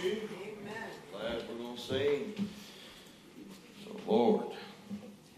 Glad 0.00 1.42
we're 1.46 1.56
going 1.62 1.76
to 1.76 1.82
sing. 1.82 2.48
So, 3.84 4.00
Lord, 4.06 4.44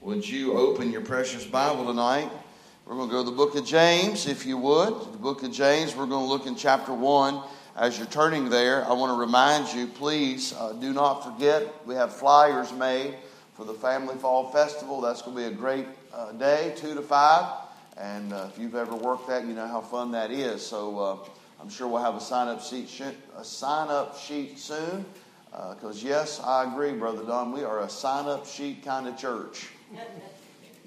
would 0.00 0.28
you 0.28 0.56
open 0.56 0.92
your 0.92 1.00
precious 1.00 1.44
Bible 1.44 1.84
tonight? 1.84 2.30
We're 2.86 2.94
going 2.94 3.08
to 3.08 3.12
go 3.12 3.24
to 3.24 3.30
the 3.30 3.36
book 3.36 3.56
of 3.56 3.66
James, 3.66 4.28
if 4.28 4.46
you 4.46 4.56
would. 4.58 5.12
The 5.14 5.18
book 5.18 5.42
of 5.42 5.50
James, 5.50 5.96
we're 5.96 6.06
going 6.06 6.24
to 6.24 6.28
look 6.28 6.46
in 6.46 6.54
chapter 6.54 6.92
1. 6.92 7.42
As 7.76 7.98
you're 7.98 8.06
turning 8.06 8.50
there, 8.50 8.84
I 8.84 8.92
want 8.92 9.10
to 9.10 9.18
remind 9.18 9.74
you, 9.74 9.88
please 9.88 10.54
uh, 10.56 10.74
do 10.74 10.92
not 10.92 11.24
forget, 11.24 11.66
we 11.84 11.96
have 11.96 12.14
flyers 12.14 12.72
made 12.72 13.16
for 13.54 13.64
the 13.64 13.74
Family 13.74 14.14
Fall 14.14 14.52
Festival. 14.52 15.00
That's 15.00 15.22
going 15.22 15.36
to 15.36 15.42
be 15.42 15.48
a 15.48 15.58
great 15.58 15.86
uh, 16.14 16.30
day, 16.32 16.72
2 16.76 16.94
to 16.94 17.02
5. 17.02 17.52
And 17.96 18.32
uh, 18.32 18.46
if 18.52 18.60
you've 18.60 18.76
ever 18.76 18.94
worked 18.94 19.26
that, 19.26 19.44
you 19.44 19.54
know 19.54 19.66
how 19.66 19.80
fun 19.80 20.12
that 20.12 20.30
is. 20.30 20.64
So 20.64 20.98
uh, 21.00 21.28
I'm 21.62 21.70
sure 21.70 21.86
we'll 21.86 22.02
have 22.02 22.16
a 22.16 22.20
sign 22.20 22.48
up 22.48 22.60
sheet, 22.60 22.90
a 23.38 23.44
sign 23.44 23.88
up 23.88 24.18
sheet 24.18 24.58
soon. 24.58 25.04
Because, 25.52 26.04
uh, 26.04 26.08
yes, 26.08 26.40
I 26.40 26.64
agree, 26.64 26.92
Brother 26.92 27.22
Don, 27.22 27.52
we 27.52 27.62
are 27.62 27.82
a 27.82 27.88
sign 27.88 28.26
up 28.26 28.46
sheet 28.46 28.84
kind 28.84 29.06
of 29.06 29.16
church. 29.16 29.68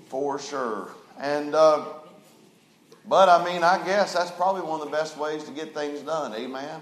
For 0.07 0.37
sure. 0.37 0.89
And 1.17 1.55
uh, 1.55 1.85
but 3.07 3.29
I 3.29 3.45
mean, 3.45 3.63
I 3.63 3.85
guess 3.85 4.13
that's 4.13 4.31
probably 4.31 4.63
one 4.63 4.81
of 4.81 4.87
the 4.87 4.91
best 4.91 5.17
ways 5.17 5.45
to 5.45 5.51
get 5.51 5.73
things 5.73 6.01
done. 6.01 6.33
Amen. 6.33 6.81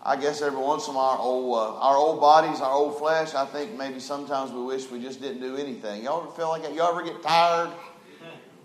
I 0.00 0.16
guess 0.16 0.40
every 0.40 0.60
once 0.60 0.86
in 0.86 0.94
a 0.94 0.96
while, 0.96 1.08
our 1.10 1.18
old, 1.18 1.54
uh, 1.54 1.80
our 1.80 1.96
old 1.96 2.20
bodies, 2.20 2.62
our 2.62 2.72
old 2.72 2.98
flesh, 2.98 3.34
I 3.34 3.44
think 3.44 3.76
maybe 3.76 4.00
sometimes 4.00 4.52
we 4.52 4.62
wish 4.62 4.90
we 4.90 5.02
just 5.02 5.20
didn't 5.20 5.42
do 5.42 5.56
anything. 5.56 6.04
Y'all 6.04 6.22
ever 6.22 6.30
feel 6.30 6.48
like 6.48 6.62
that? 6.62 6.72
Y'all 6.72 6.96
ever 6.98 7.02
get 7.02 7.22
tired? 7.22 7.70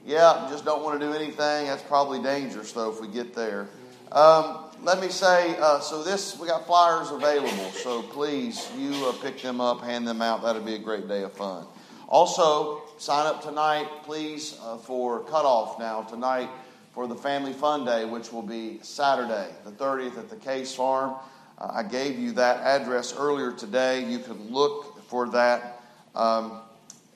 Yeah, 0.06 0.48
just 0.52 0.66
don't 0.66 0.84
want 0.84 1.00
to 1.00 1.06
do 1.06 1.14
anything. 1.14 1.68
That's 1.68 1.82
probably 1.82 2.22
dangerous, 2.22 2.74
though, 2.74 2.92
if 2.92 3.00
we 3.00 3.08
get 3.08 3.34
there. 3.34 3.70
Um, 4.14 4.66
let 4.84 5.02
me 5.02 5.10
say, 5.10 5.56
uh, 5.58 5.80
so 5.80 6.04
this, 6.04 6.38
we 6.38 6.48
got 6.48 6.68
flyers 6.68 7.10
available, 7.10 7.72
so 7.72 8.04
please, 8.04 8.70
you 8.78 8.94
uh, 9.08 9.12
pick 9.24 9.42
them 9.42 9.60
up, 9.60 9.82
hand 9.82 10.08
them 10.08 10.22
out. 10.22 10.44
That'll 10.44 10.62
be 10.62 10.76
a 10.76 10.80
great 10.80 11.08
day 11.08 11.24
of 11.24 11.34
fun. 11.34 11.66
Also, 12.08 12.84
sign 13.00 13.26
up 13.26 13.42
tonight, 13.42 13.88
please, 14.04 14.60
uh, 14.62 14.78
for 14.78 15.22
cutoff 15.24 15.80
now 15.80 16.04
tonight 16.04 16.48
for 16.94 17.08
the 17.08 17.16
Family 17.16 17.54
Fun 17.54 17.86
Day, 17.86 18.06
which 18.06 18.32
will 18.32 18.44
be 18.44 18.78
Saturday, 18.84 19.50
the 19.66 19.72
30th 19.72 20.20
at 20.20 20.30
the 20.30 20.36
Case 20.36 20.76
Farm. 20.76 21.16
Uh, 21.58 21.72
I 21.74 21.82
gave 21.82 22.20
you 22.20 22.34
that 22.34 22.58
address 22.58 23.16
earlier 23.18 23.52
today. 23.52 24.08
You 24.08 24.20
can 24.20 24.52
look 24.52 25.02
for 25.08 25.28
that. 25.30 25.82
Um, 26.14 26.60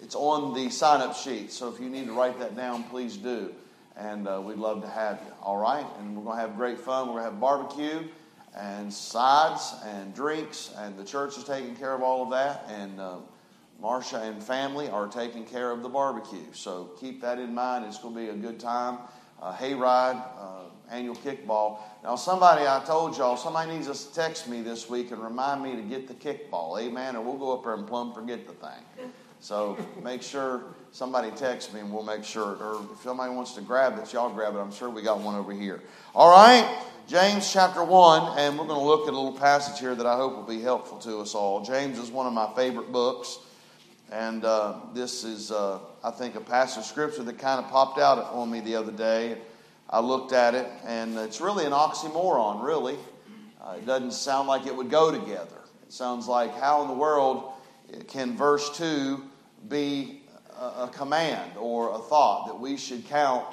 it's 0.02 0.16
on 0.16 0.56
the 0.56 0.72
sign 0.72 1.02
up 1.02 1.16
sheet, 1.16 1.52
so 1.52 1.72
if 1.72 1.80
you 1.80 1.90
need 1.90 2.08
to 2.08 2.14
write 2.14 2.40
that 2.40 2.56
down, 2.56 2.86
please 2.86 3.18
do. 3.18 3.54
And 3.98 4.28
uh, 4.28 4.42
we'd 4.44 4.58
love 4.58 4.82
to 4.84 4.88
have 4.88 5.20
you. 5.26 5.34
All 5.42 5.58
right? 5.58 5.86
And 6.00 6.16
we're 6.16 6.24
going 6.24 6.38
to 6.38 6.42
have 6.42 6.56
great 6.56 6.80
fun. 6.80 7.08
We're 7.08 7.14
going 7.14 7.26
to 7.26 7.32
have 7.32 7.40
barbecue 7.40 8.08
and 8.56 8.92
sides 8.92 9.76
and 9.86 10.14
drinks, 10.16 10.74
and 10.78 10.98
the 10.98 11.04
church 11.04 11.38
is 11.38 11.44
taking 11.44 11.76
care 11.76 11.94
of 11.94 12.02
all 12.02 12.24
of 12.24 12.30
that. 12.32 12.66
And 12.70 13.00
uh, 13.00 13.18
Marcia 13.80 14.22
and 14.22 14.42
family 14.42 14.90
are 14.90 15.08
taking 15.08 15.46
care 15.46 15.72
of 15.72 15.84
the 15.84 15.90
barbecue. 15.90 16.46
So 16.54 16.92
keep 17.00 17.22
that 17.22 17.40
in 17.40 17.54
mind. 17.54 17.86
It's 17.86 18.00
going 18.00 18.16
to 18.16 18.20
be 18.20 18.30
a 18.30 18.36
good 18.36 18.60
time. 18.60 19.00
Uh, 19.42 19.56
hayride, 19.56 20.20
uh, 20.40 20.64
annual 20.90 21.16
kickball. 21.16 21.80
Now, 22.04 22.16
somebody, 22.16 22.66
I 22.66 22.82
told 22.84 23.18
y'all, 23.18 23.38
somebody 23.38 23.72
needs 23.72 23.88
to 23.88 24.14
text 24.14 24.48
me 24.48 24.62
this 24.62 24.90
week 24.90 25.12
and 25.12 25.22
remind 25.22 25.62
me 25.62 25.76
to 25.76 25.84
get 25.84 26.08
the 26.08 26.16
kickball. 26.16 26.82
Amen. 26.82 27.16
Or 27.16 27.24
we'll 27.24 27.38
go 27.38 27.54
up 27.54 27.64
there 27.64 27.76
and 27.76 27.88
plumb 27.88 28.14
forget 28.14 28.48
the 28.48 28.54
thing. 28.54 29.12
So 29.40 29.78
make 30.04 30.22
sure 30.22 30.64
somebody 30.92 31.32
texts 31.32 31.74
me 31.74 31.80
and 31.80 31.92
we'll 31.92 32.04
make 32.04 32.24
sure. 32.24 32.56
Or 32.56 32.82
if 32.94 33.02
somebody 33.02 33.34
wants 33.34 33.54
to 33.54 33.62
grab 33.62 33.98
it, 34.00 34.12
y'all 34.14 34.34
grab 34.34 34.56
it. 34.56 34.60
I'm 34.60 34.72
sure 34.72 34.90
we 34.90 35.02
got 35.02 35.20
one 35.20 35.36
over 35.36 35.54
here. 35.54 35.82
All 36.16 36.32
right. 36.32 36.84
James 37.08 37.54
chapter 37.54 37.86
1, 37.86 38.38
and 38.38 38.60
we're 38.60 38.66
going 38.66 38.82
to 38.82 38.86
look 38.86 39.08
at 39.08 39.14
a 39.14 39.18
little 39.18 39.32
passage 39.32 39.80
here 39.80 39.96
that 39.96 40.06
I 40.06 40.18
hope 40.18 40.36
will 40.36 40.44
be 40.44 40.62
helpful 40.62 40.98
to 40.98 41.20
us 41.20 41.36
all. 41.36 41.64
James 41.64 41.98
is 42.00 42.12
one 42.12 42.28
of 42.28 42.34
my 42.34 42.54
favorite 42.54 42.92
books. 42.92 43.40
And 44.12 44.44
uh, 44.44 44.76
this 44.94 45.24
is, 45.24 45.52
uh, 45.52 45.80
I 46.04 46.12
think, 46.12 46.36
a 46.36 46.42
passage 46.42 46.80
of 46.80 46.86
scripture 46.86 47.24
that 47.24 47.40
kind 47.40 47.64
of 47.64 47.72
popped 47.72 48.00
out 48.00 48.18
on 48.34 48.50
me 48.50 48.60
the 48.60 48.76
other 48.76 48.92
day. 48.92 49.38
I 49.90 50.02
looked 50.02 50.34
at 50.34 50.54
it, 50.54 50.68
and 50.86 51.18
it's 51.18 51.40
really 51.40 51.66
an 51.66 51.72
oxymoron, 51.72 52.64
really. 52.64 52.98
Uh, 53.62 53.76
it 53.78 53.86
doesn't 53.86 54.12
sound 54.12 54.48
like 54.48 54.66
it 54.66 54.76
would 54.76 54.90
go 54.90 55.12
together. 55.12 55.60
It 55.86 55.94
sounds 55.94 56.28
like, 56.28 56.58
how 56.60 56.82
in 56.82 56.90
the 56.90 56.94
world 56.94 57.54
can 58.08 58.36
verse 58.36 58.76
2 58.78 59.24
be 59.68 60.22
a, 60.60 60.90
command 60.92 61.52
or 61.58 61.96
a 61.96 62.00
thought 62.00 62.48
that 62.48 62.60
we 62.60 62.78
should 62.78 63.08
count 63.08 63.46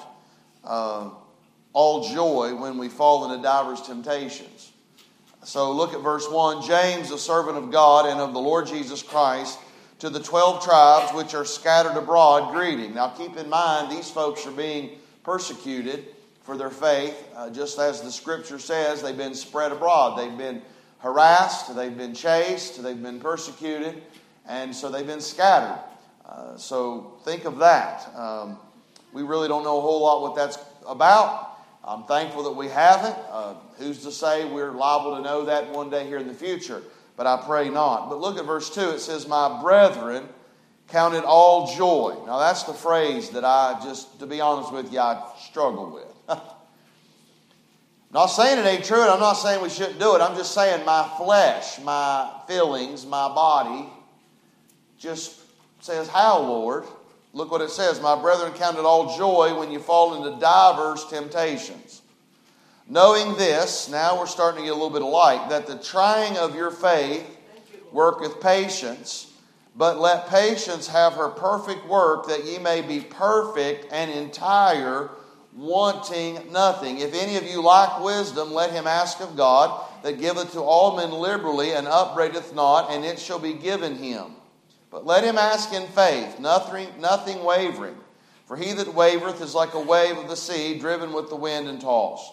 uh, 0.65 1.11
all 1.73 2.09
joy 2.09 2.55
when 2.55 2.79
we 2.79 2.89
fall 2.89 3.31
into 3.31 3.43
divers 3.43 3.83
temptations? 3.83 4.73
So 5.45 5.73
look 5.73 5.93
at 5.93 6.01
verse 6.01 6.29
1 6.31 6.67
James, 6.67 7.11
a 7.11 7.19
servant 7.19 7.59
of 7.59 7.71
God 7.71 8.07
and 8.07 8.21
of 8.21 8.33
the 8.33 8.41
Lord 8.41 8.67
Jesus 8.67 9.03
Christ 9.03 9.59
to 9.99 10.11
the 10.11 10.21
12 10.21 10.65
tribes 10.65 11.13
which 11.15 11.35
are 11.35 11.45
scattered 11.45 11.97
abroad, 11.97 12.53
greeting. 12.53 12.95
Now 12.95 13.09
keep 13.09 13.37
in 13.37 13.49
mind, 13.49 13.91
these 13.91 14.11
folks 14.11 14.47
are 14.47 14.53
being 14.53 14.99
persecuted 15.23 16.07
for 16.43 16.57
their 16.57 16.71
faith, 16.71 17.17
uh, 17.35 17.49
just 17.51 17.79
as 17.79 18.03
the 18.03 18.13
scripture 18.13 18.59
says, 18.59 19.03
they've 19.03 19.17
been 19.17 19.35
spread 19.35 19.73
abroad. 19.73 20.19
They've 20.19 20.37
been 20.37 20.61
harassed, 20.99 21.75
they've 21.75 21.97
been 21.97 22.15
chased, 22.15 22.83
they've 22.83 23.03
been 23.03 23.21
persecuted, 23.21 24.03
and 24.47 24.75
so 24.75 24.91
they've 24.91 25.07
been 25.07 25.21
scattered. 25.21 25.79
Uh, 26.25 26.57
so 26.57 27.19
think 27.25 27.45
of 27.45 27.59
that. 27.59 28.11
Um, 28.17 28.59
we 29.13 29.23
really 29.23 29.49
don't 29.49 29.65
know 29.65 29.79
a 29.79 29.81
whole 29.81 30.03
lot 30.03 30.23
what 30.23 30.35
that's 30.35 30.59
about. 30.87 31.51
I'm 31.85 32.05
thankful 32.05 32.43
that 32.45 32.53
we 32.53 32.69
haven't. 32.69 33.17
Uh, 33.31 33.55
who's 33.77 34.03
to 34.05 34.11
say 34.11 34.45
we're 34.47 34.73
liable 34.73 35.17
to 35.17 35.23
know 35.23 35.45
that 35.45 35.71
one 35.71 35.91
day 35.91 36.07
here 36.07 36.19
in 36.19 36.29
the 36.29 36.35
future? 36.35 36.83
but 37.17 37.27
I 37.27 37.43
pray 37.45 37.69
not. 37.69 38.09
But 38.09 38.21
look 38.21 38.39
at 38.39 38.45
verse 38.45 38.71
2. 38.71 38.81
It 38.91 39.01
says, 39.01 39.29
My 39.29 39.61
brethren, 39.61 40.29
count 40.89 41.15
it 41.15 41.25
all 41.25 41.75
joy. 41.77 42.17
Now, 42.27 42.39
that's 42.39 42.65
the 42.65 42.75
phrase 42.75 43.31
that 43.31 43.45
I 43.45 43.81
just, 43.85 44.19
to 44.21 44.27
be 44.27 44.41
honest 44.41 44.73
with 44.73 44.93
you, 44.93 44.99
I 44.99 45.23
struggle 45.39 45.91
with. 45.91 46.39
not 48.13 48.27
saying 48.27 48.59
it 48.59 48.67
ain't 48.67 48.85
true, 48.85 49.01
and 49.01 49.11
I'm 49.11 49.21
not 49.21 49.35
saying 49.35 49.63
we 49.63 49.69
shouldn't 49.71 49.99
do 49.99 50.17
it. 50.17 50.21
I'm 50.21 50.37
just 50.37 50.55
saying 50.55 50.85
my 50.85 51.09
flesh, 51.17 51.79
my 51.81 52.31
feelings, 52.49 53.07
my 53.07 53.29
body 53.29 53.89
just 55.05 55.39
says, 55.81 56.09
How, 56.09 56.41
Lord? 56.41 56.85
Look 57.33 57.51
what 57.53 57.61
it 57.61 57.71
says. 57.71 58.01
My 58.01 58.21
brethren, 58.21 58.53
count 58.55 58.79
it 58.79 58.85
all 58.85 59.17
joy 59.17 59.57
when 59.59 59.71
you 59.71 59.79
fall 59.79 60.15
into 60.15 60.41
divers 60.41 61.05
temptations 61.07 62.03
Knowing 62.87 63.35
this, 63.37 63.89
now 63.89 64.19
we're 64.19 64.27
starting 64.27 64.61
to 64.61 64.65
get 64.67 64.73
a 64.73 64.75
little 64.75 64.91
bit 64.91 65.01
of 65.01 65.09
light, 65.09 65.49
that 65.49 65.67
the 65.67 65.79
trying 65.79 66.37
of 66.37 66.55
your 66.55 66.71
faith 66.71 67.25
worketh 67.93 68.43
patience, 68.43 69.33
but 69.75 69.99
let 69.99 70.29
patience 70.29 70.87
have 70.89 71.15
her 71.15 71.31
perfect 71.31 71.87
work, 71.89 72.27
that 72.29 72.45
ye 72.45 72.59
may 72.59 72.83
be 72.83 73.01
perfect 73.01 73.91
and 73.91 74.11
entire, 74.11 75.09
wanting 75.57 76.53
nothing. 76.53 76.99
If 76.99 77.15
any 77.15 77.37
of 77.37 77.45
you 77.45 77.63
lack 77.63 78.01
wisdom, 78.01 78.53
let 78.53 78.71
him 78.71 78.87
ask 78.87 79.21
of 79.21 79.35
God, 79.35 79.83
that 80.03 80.21
giveth 80.21 80.53
to 80.53 80.61
all 80.61 80.95
men 80.97 81.11
liberally, 81.11 81.73
and 81.73 81.87
upbraideth 81.89 82.55
not, 82.55 82.91
and 82.91 83.03
it 83.03 83.19
shall 83.19 83.39
be 83.39 83.55
given 83.55 83.97
him. 83.97 84.27
But 84.95 85.07
let 85.07 85.25
him 85.25 85.39
ask 85.39 85.73
in 85.73 85.89
faith, 85.89 86.39
nothing, 86.39 86.87
nothing 87.01 87.43
wavering. 87.43 87.97
For 88.47 88.57
he 88.57 88.73
that 88.75 88.87
wavereth 88.87 89.41
is 89.41 89.53
like 89.53 89.75
a 89.75 89.81
wave 89.81 90.17
of 90.17 90.29
the 90.29 90.37
sea, 90.37 90.79
driven 90.79 91.13
with 91.13 91.31
the 91.31 91.35
wind 91.35 91.67
and 91.67 91.81
tossed. 91.81 92.33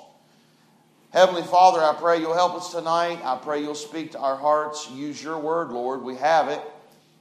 Heavenly 1.10 1.42
Father, 1.42 1.80
I 1.80 1.96
pray 2.00 2.20
you'll 2.20 2.36
help 2.36 2.54
us 2.54 2.72
tonight. 2.72 3.20
I 3.24 3.40
pray 3.42 3.64
you'll 3.64 3.74
speak 3.74 4.12
to 4.12 4.20
our 4.20 4.36
hearts. 4.36 4.88
Use 4.92 5.24
your 5.24 5.40
word, 5.40 5.72
Lord. 5.72 6.04
We 6.04 6.18
have 6.18 6.50
it. 6.50 6.62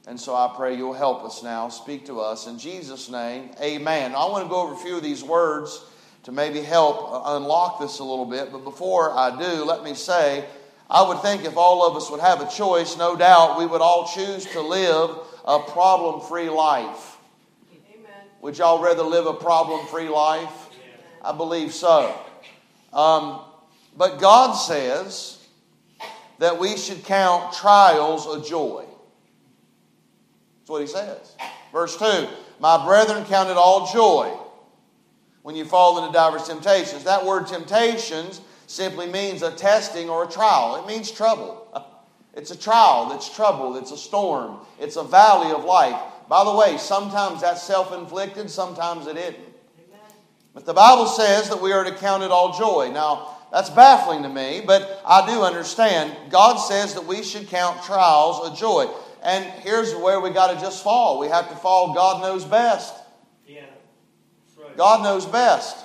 And 0.07 0.21
so 0.21 0.35
I 0.35 0.53
pray 0.55 0.77
you'll 0.77 0.93
help 0.93 1.25
us 1.25 1.43
now. 1.43 1.71
Speak 1.71 2.05
to 2.05 2.21
us. 2.21 2.47
In 2.47 2.59
Jesus' 2.59 3.09
name, 3.09 3.49
amen. 3.63 4.15
I 4.15 4.27
want 4.27 4.45
to 4.45 4.51
go 4.51 4.65
over 4.65 4.75
a 4.75 4.77
few 4.77 4.99
of 4.99 5.03
these 5.03 5.25
words 5.25 5.83
to 6.25 6.33
maybe 6.33 6.61
help 6.61 7.15
uh, 7.15 7.37
unlock 7.37 7.81
this 7.81 7.99
a 8.01 8.05
little 8.05 8.27
bit. 8.27 8.53
But 8.53 8.63
before 8.63 9.17
I 9.17 9.31
do, 9.39 9.65
let 9.65 9.85
me 9.85 9.95
say, 9.95 10.45
I 10.91 11.07
would 11.07 11.21
think 11.21 11.45
if 11.45 11.57
all 11.57 11.87
of 11.87 11.97
us 11.97 12.11
would 12.11 12.21
have 12.21 12.41
a 12.41 12.51
choice, 12.51 12.99
no 12.99 13.15
doubt 13.15 13.59
we 13.59 13.67
would 13.67 13.81
all 13.81 14.09
choose 14.09 14.45
to 14.47 14.61
live 14.61 15.17
a 15.45 15.61
problem 15.61 16.21
free 16.21 16.51
life. 16.51 17.17
Amen. 17.95 18.11
Would 18.41 18.59
y'all 18.59 18.83
rather 18.83 19.05
live 19.05 19.27
a 19.27 19.35
problem 19.35 19.87
free 19.87 20.09
life? 20.09 20.69
I 21.23 21.37
believe 21.37 21.73
so. 21.73 22.19
Um, 22.93 23.41
but 23.97 24.19
God 24.19 24.55
says 24.55 25.47
that 26.39 26.59
we 26.59 26.77
should 26.77 27.05
count 27.05 27.53
trials 27.53 28.27
a 28.27 28.49
joy. 28.49 28.85
That's 30.59 30.71
what 30.71 30.81
he 30.81 30.89
says. 30.89 31.37
Verse 31.71 31.97
2 31.97 32.27
My 32.59 32.85
brethren, 32.85 33.25
count 33.27 33.49
it 33.49 33.57
all 33.57 33.93
joy 33.93 34.37
when 35.43 35.55
you 35.55 35.65
fall 35.65 36.03
into 36.03 36.13
diverse 36.13 36.49
temptations. 36.49 37.05
That 37.05 37.25
word 37.25 37.47
temptations 37.47 38.41
simply 38.71 39.07
means 39.07 39.43
a 39.43 39.51
testing 39.51 40.09
or 40.09 40.25
a 40.25 40.29
trial, 40.29 40.77
it 40.77 40.87
means 40.87 41.11
trouble. 41.11 41.67
It's 42.33 42.53
a 42.53 42.57
trial 42.57 43.09
that's 43.09 43.29
trouble, 43.29 43.77
it's 43.77 43.91
a 43.91 43.97
storm, 43.97 44.61
it's 44.79 44.95
a 44.95 45.03
valley 45.03 45.51
of 45.51 45.65
life. 45.65 46.01
By 46.29 46.45
the 46.45 46.55
way, 46.55 46.79
sometimes 46.79 47.41
that's 47.41 47.61
self 47.61 47.93
inflicted, 47.93 48.49
sometimes 48.49 49.09
it 49.09 49.17
isn't. 49.17 49.37
But 50.55 50.65
the 50.65 50.73
Bible 50.73 51.07
says 51.07 51.49
that 51.49 51.61
we 51.61 51.73
are 51.73 51.83
to 51.83 51.93
count 51.93 52.23
it 52.23 52.31
all 52.31 52.57
joy. 52.57 52.93
Now, 52.93 53.37
That's 53.51 53.69
baffling 53.69 54.23
to 54.23 54.29
me, 54.29 54.63
but 54.65 55.03
I 55.05 55.27
do 55.27 55.43
understand. 55.43 56.17
God 56.31 56.57
says 56.59 56.95
that 56.95 57.05
we 57.05 57.25
should 57.25 57.49
count 57.49 57.83
trials 57.83 58.49
a 58.49 58.57
joy. 58.57 58.87
And 59.25 59.45
here's 59.65 59.93
where 59.97 60.21
we 60.21 60.31
got 60.31 60.55
to 60.55 60.61
just 60.61 60.85
fall. 60.85 61.19
We 61.19 61.27
have 61.27 61.49
to 61.49 61.57
fall, 61.57 61.93
God 61.93 62.23
knows 62.23 62.45
best. 62.45 62.95
Yeah. 63.49 63.65
Right. 64.57 64.77
God 64.77 65.03
knows 65.03 65.27
best. 65.27 65.85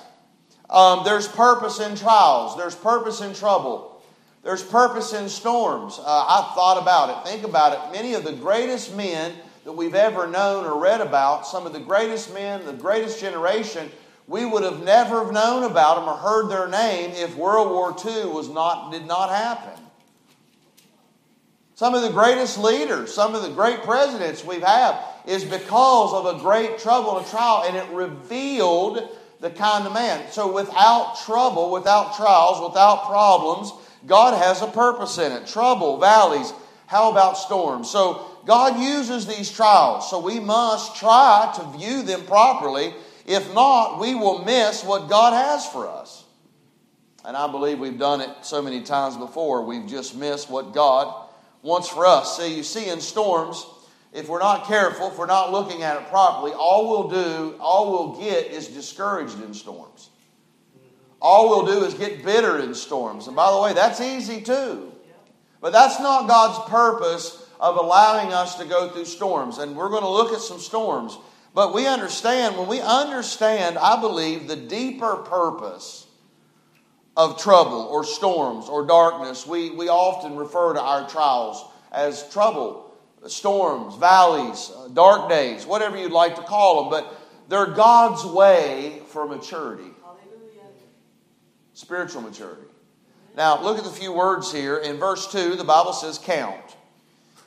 Um, 0.68 1.02
there's 1.04 1.28
purpose 1.28 1.78
in 1.80 1.96
trials, 1.96 2.56
there's 2.56 2.74
purpose 2.74 3.20
in 3.20 3.34
trouble, 3.34 4.02
there's 4.42 4.62
purpose 4.62 5.12
in 5.12 5.28
storms. 5.28 5.98
Uh, 5.98 6.04
I've 6.04 6.54
thought 6.54 6.80
about 6.80 7.10
it. 7.10 7.28
Think 7.28 7.44
about 7.44 7.72
it. 7.72 7.92
Many 7.92 8.14
of 8.14 8.24
the 8.24 8.32
greatest 8.32 8.96
men 8.96 9.32
that 9.64 9.72
we've 9.72 9.94
ever 9.94 10.28
known 10.28 10.64
or 10.64 10.80
read 10.80 11.00
about, 11.00 11.46
some 11.46 11.66
of 11.66 11.72
the 11.72 11.80
greatest 11.80 12.32
men, 12.32 12.64
the 12.64 12.72
greatest 12.72 13.20
generation, 13.20 13.90
we 14.28 14.44
would 14.44 14.62
have 14.62 14.82
never 14.82 15.24
have 15.24 15.32
known 15.32 15.64
about 15.64 15.96
them 15.96 16.08
or 16.08 16.16
heard 16.16 16.48
their 16.48 16.68
name 16.68 17.10
if 17.14 17.36
World 17.36 17.70
War 17.70 17.94
II 18.04 18.26
was 18.26 18.48
not, 18.48 18.92
did 18.92 19.06
not 19.06 19.30
happen. 19.30 19.82
Some 21.74 21.94
of 21.94 22.02
the 22.02 22.10
greatest 22.10 22.58
leaders, 22.58 23.12
some 23.12 23.34
of 23.34 23.42
the 23.42 23.50
great 23.50 23.82
presidents 23.82 24.44
we've 24.44 24.62
had 24.62 24.98
is 25.26 25.44
because 25.44 26.14
of 26.14 26.36
a 26.36 26.40
great 26.40 26.78
trouble 26.78 27.18
and 27.18 27.26
a 27.26 27.30
trial, 27.30 27.64
and 27.66 27.76
it 27.76 27.88
revealed 27.94 29.08
the 29.40 29.50
kind 29.50 29.86
of 29.86 29.92
man. 29.92 30.24
So 30.30 30.52
without 30.52 31.18
trouble, 31.24 31.70
without 31.70 32.16
trials, 32.16 32.66
without 32.66 33.06
problems, 33.06 33.72
God 34.06 34.40
has 34.40 34.62
a 34.62 34.66
purpose 34.66 35.18
in 35.18 35.32
it. 35.32 35.46
Trouble, 35.46 35.98
valleys, 35.98 36.52
how 36.86 37.10
about 37.10 37.36
storms? 37.36 37.90
So 37.90 38.24
God 38.46 38.80
uses 38.80 39.26
these 39.26 39.50
trials. 39.50 40.08
So 40.08 40.20
we 40.20 40.40
must 40.40 40.96
try 40.96 41.52
to 41.56 41.78
view 41.78 42.02
them 42.02 42.24
properly 42.24 42.94
if 43.26 43.52
not, 43.54 43.98
we 43.98 44.14
will 44.14 44.44
miss 44.44 44.84
what 44.84 45.08
God 45.08 45.32
has 45.32 45.66
for 45.66 45.88
us. 45.88 46.24
And 47.24 47.36
I 47.36 47.50
believe 47.50 47.80
we've 47.80 47.98
done 47.98 48.20
it 48.20 48.30
so 48.42 48.62
many 48.62 48.82
times 48.82 49.16
before. 49.16 49.64
We've 49.64 49.86
just 49.86 50.16
missed 50.16 50.48
what 50.48 50.72
God 50.72 51.28
wants 51.62 51.88
for 51.88 52.06
us. 52.06 52.36
See, 52.36 52.56
you 52.56 52.62
see, 52.62 52.88
in 52.88 53.00
storms, 53.00 53.66
if 54.12 54.28
we're 54.28 54.38
not 54.38 54.66
careful, 54.66 55.08
if 55.08 55.18
we're 55.18 55.26
not 55.26 55.52
looking 55.52 55.82
at 55.82 56.00
it 56.00 56.08
properly, 56.08 56.52
all 56.52 56.88
we'll 56.88 57.08
do, 57.08 57.56
all 57.60 57.90
we'll 57.90 58.20
get 58.20 58.46
is 58.46 58.68
discouraged 58.68 59.42
in 59.42 59.52
storms. 59.52 60.10
All 61.20 61.48
we'll 61.48 61.66
do 61.66 61.84
is 61.84 61.94
get 61.94 62.24
bitter 62.24 62.58
in 62.58 62.74
storms. 62.74 63.26
And 63.26 63.36
by 63.36 63.50
the 63.50 63.60
way, 63.60 63.72
that's 63.72 64.00
easy 64.00 64.40
too. 64.40 64.92
But 65.60 65.72
that's 65.72 65.98
not 65.98 66.28
God's 66.28 66.68
purpose 66.68 67.42
of 67.58 67.76
allowing 67.76 68.32
us 68.32 68.56
to 68.56 68.64
go 68.64 68.90
through 68.90 69.06
storms. 69.06 69.58
And 69.58 69.76
we're 69.76 69.88
going 69.88 70.02
to 70.02 70.08
look 70.08 70.32
at 70.32 70.40
some 70.40 70.58
storms. 70.58 71.18
But 71.54 71.72
we 71.72 71.86
understand, 71.86 72.58
when 72.58 72.68
we 72.68 72.80
understand, 72.80 73.78
I 73.78 74.00
believe, 74.00 74.46
the 74.46 74.56
deeper 74.56 75.16
purpose 75.16 76.06
of 77.16 77.40
trouble 77.40 77.88
or 77.90 78.04
storms 78.04 78.68
or 78.68 78.84
darkness, 78.84 79.46
we, 79.46 79.70
we 79.70 79.88
often 79.88 80.36
refer 80.36 80.74
to 80.74 80.80
our 80.80 81.08
trials 81.08 81.64
as 81.90 82.30
trouble, 82.30 82.85
storms, 83.28 83.96
valleys, 83.96 84.70
uh, 84.76 84.88
dark 84.88 85.28
days, 85.28 85.66
whatever 85.66 85.96
you'd 85.96 86.12
like 86.12 86.36
to 86.36 86.42
call 86.42 86.82
them. 86.82 86.90
But 86.90 87.20
they're 87.48 87.66
God's 87.66 88.24
way 88.24 89.02
for 89.08 89.26
maturity, 89.26 89.90
spiritual 91.74 92.22
maturity. 92.22 92.62
Now, 93.36 93.62
look 93.62 93.78
at 93.78 93.84
the 93.84 93.90
few 93.90 94.12
words 94.12 94.50
here. 94.50 94.78
In 94.78 94.96
verse 94.96 95.30
2, 95.30 95.56
the 95.56 95.64
Bible 95.64 95.92
says 95.92 96.18
count. 96.18 96.76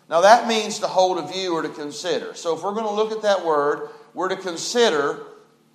Now, 0.09 0.21
that 0.21 0.47
means 0.47 0.79
to 0.79 0.87
hold 0.87 1.17
a 1.17 1.27
view 1.27 1.53
or 1.53 1.63
to 1.63 1.69
consider. 1.69 2.33
So, 2.35 2.55
if 2.55 2.63
we're 2.63 2.73
going 2.73 2.85
to 2.85 2.93
look 2.93 3.11
at 3.11 3.23
that 3.23 3.45
word, 3.45 3.89
we're 4.13 4.29
to 4.29 4.35
consider 4.35 5.25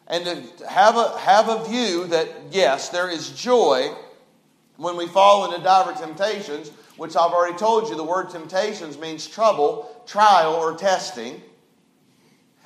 and 0.07 0.25
to 0.25 0.69
have 0.69 0.97
a, 0.97 1.19
have 1.19 1.49
a 1.49 1.65
view 1.65 2.07
that, 2.09 2.29
yes, 2.51 2.91
there 2.91 3.11
is 3.11 3.31
joy 3.31 3.91
when 4.77 4.97
we 4.97 5.07
fall 5.07 5.47
into 5.47 5.63
diverse 5.65 6.01
temptations, 6.01 6.71
which 6.97 7.17
I've 7.17 7.33
already 7.33 7.57
told 7.57 7.89
you 7.89 7.97
the 7.97 8.05
word 8.05 8.31
temptations 8.31 8.99
means 8.99 9.27
trouble, 9.27 10.03
trial, 10.07 10.55
or 10.55 10.77
testing. 10.77 11.43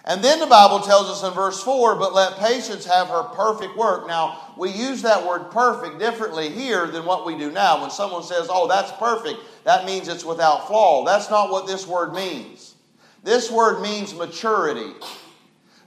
And 0.05 0.25
then 0.25 0.41
the 0.41 0.47
Bible 0.47 0.81
tells 0.81 1.09
us 1.11 1.23
in 1.23 1.35
verse 1.35 1.63
4, 1.63 1.97
but 1.97 2.15
let 2.15 2.39
patience 2.39 2.87
have 2.87 3.09
her 3.09 3.25
perfect 3.25 3.77
work. 3.77 4.07
Now, 4.07 4.55
we 4.57 4.71
use 4.71 5.03
that 5.03 5.27
word 5.27 5.51
perfect 5.51 5.99
differently 5.99 6.49
here 6.49 6.87
than 6.87 7.05
what 7.05 7.27
we 7.27 7.37
do 7.37 7.51
now. 7.51 7.83
When 7.83 7.91
someone 7.91 8.23
says, 8.23 8.47
oh, 8.49 8.67
that's 8.69 8.91
perfect, 8.93 9.41
that 9.65 9.85
means 9.85 10.09
it's 10.09 10.25
without 10.25 10.67
flaw. 10.67 11.05
That's 11.05 11.29
not 11.29 11.51
what 11.51 11.67
this 11.67 11.87
word 11.87 12.15
means. 12.15 12.75
This 13.23 13.51
word 13.51 13.83
means 13.83 14.15
maturity. 14.15 14.95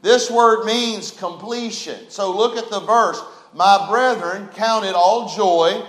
This 0.03 0.29
word 0.29 0.65
means 0.65 1.09
completion. 1.11 2.09
So 2.09 2.35
look 2.35 2.57
at 2.57 2.69
the 2.69 2.81
verse. 2.81 3.19
My 3.53 3.87
brethren, 3.89 4.49
count 4.53 4.85
it 4.85 4.93
all 4.93 5.35
joy. 5.35 5.83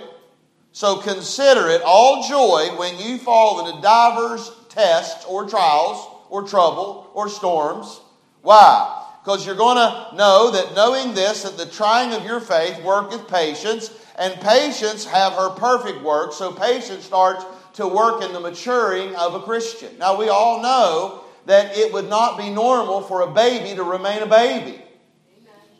So 0.73 0.97
consider 0.97 1.69
it 1.69 1.83
all 1.85 2.27
joy 2.27 2.75
when 2.77 2.97
you 2.97 3.19
fall 3.19 3.65
into 3.65 3.81
divers 3.81 4.51
tests 4.69 5.23
or 5.25 5.47
trials 5.47 6.05
or 6.29 6.47
trouble 6.47 7.11
or 7.13 7.29
storms. 7.29 8.01
Why? 8.41 9.01
Because 9.23 9.45
you're 9.45 9.55
going 9.55 9.77
to 9.77 10.15
know 10.15 10.51
that 10.51 10.75
knowing 10.75 11.13
this, 11.13 11.43
that 11.43 11.57
the 11.57 11.67
trying 11.67 12.11
of 12.11 12.25
your 12.25 12.39
faith 12.39 12.83
worketh 12.83 13.27
patience, 13.27 13.91
and 14.17 14.33
patience 14.41 15.05
have 15.05 15.33
her 15.33 15.51
perfect 15.51 16.01
work. 16.01 16.33
So 16.33 16.51
patience 16.51 17.05
starts 17.05 17.45
to 17.73 17.87
work 17.87 18.23
in 18.23 18.33
the 18.33 18.39
maturing 18.39 19.15
of 19.15 19.35
a 19.35 19.41
Christian. 19.41 19.97
Now 19.99 20.17
we 20.17 20.29
all 20.29 20.61
know 20.61 21.23
that 21.45 21.77
it 21.77 21.93
would 21.93 22.09
not 22.09 22.37
be 22.37 22.49
normal 22.49 23.01
for 23.01 23.21
a 23.21 23.31
baby 23.31 23.75
to 23.75 23.83
remain 23.83 24.23
a 24.23 24.27
baby. 24.27 24.82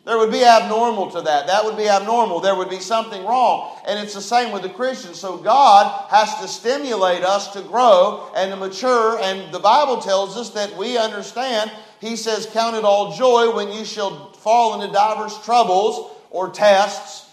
There 0.04 0.18
would 0.18 0.30
be 0.30 0.44
abnormal 0.44 1.10
to 1.12 1.22
that. 1.22 1.46
That 1.46 1.64
would 1.64 1.78
be 1.78 1.88
abnormal. 1.88 2.40
There 2.40 2.54
would 2.54 2.68
be 2.68 2.80
something 2.80 3.24
wrong. 3.24 3.78
And 3.86 3.98
it's 3.98 4.12
the 4.12 4.20
same 4.20 4.52
with 4.52 4.62
the 4.62 4.68
Christian. 4.68 5.14
So 5.14 5.38
God 5.38 6.10
has 6.10 6.40
to 6.40 6.48
stimulate 6.48 7.22
us 7.22 7.52
to 7.54 7.62
grow 7.62 8.30
and 8.36 8.50
to 8.50 8.56
mature. 8.56 9.18
And 9.18 9.52
the 9.52 9.58
Bible 9.58 10.02
tells 10.02 10.36
us 10.36 10.50
that 10.50 10.76
we 10.76 10.98
understand. 10.98 11.72
He 12.00 12.16
says, 12.16 12.46
Count 12.52 12.76
it 12.76 12.84
all 12.84 13.16
joy 13.16 13.54
when 13.56 13.72
you 13.72 13.86
shall 13.86 14.32
fall 14.34 14.80
into 14.80 14.92
divers 14.92 15.38
troubles 15.38 16.14
or 16.30 16.50
tests 16.50 17.30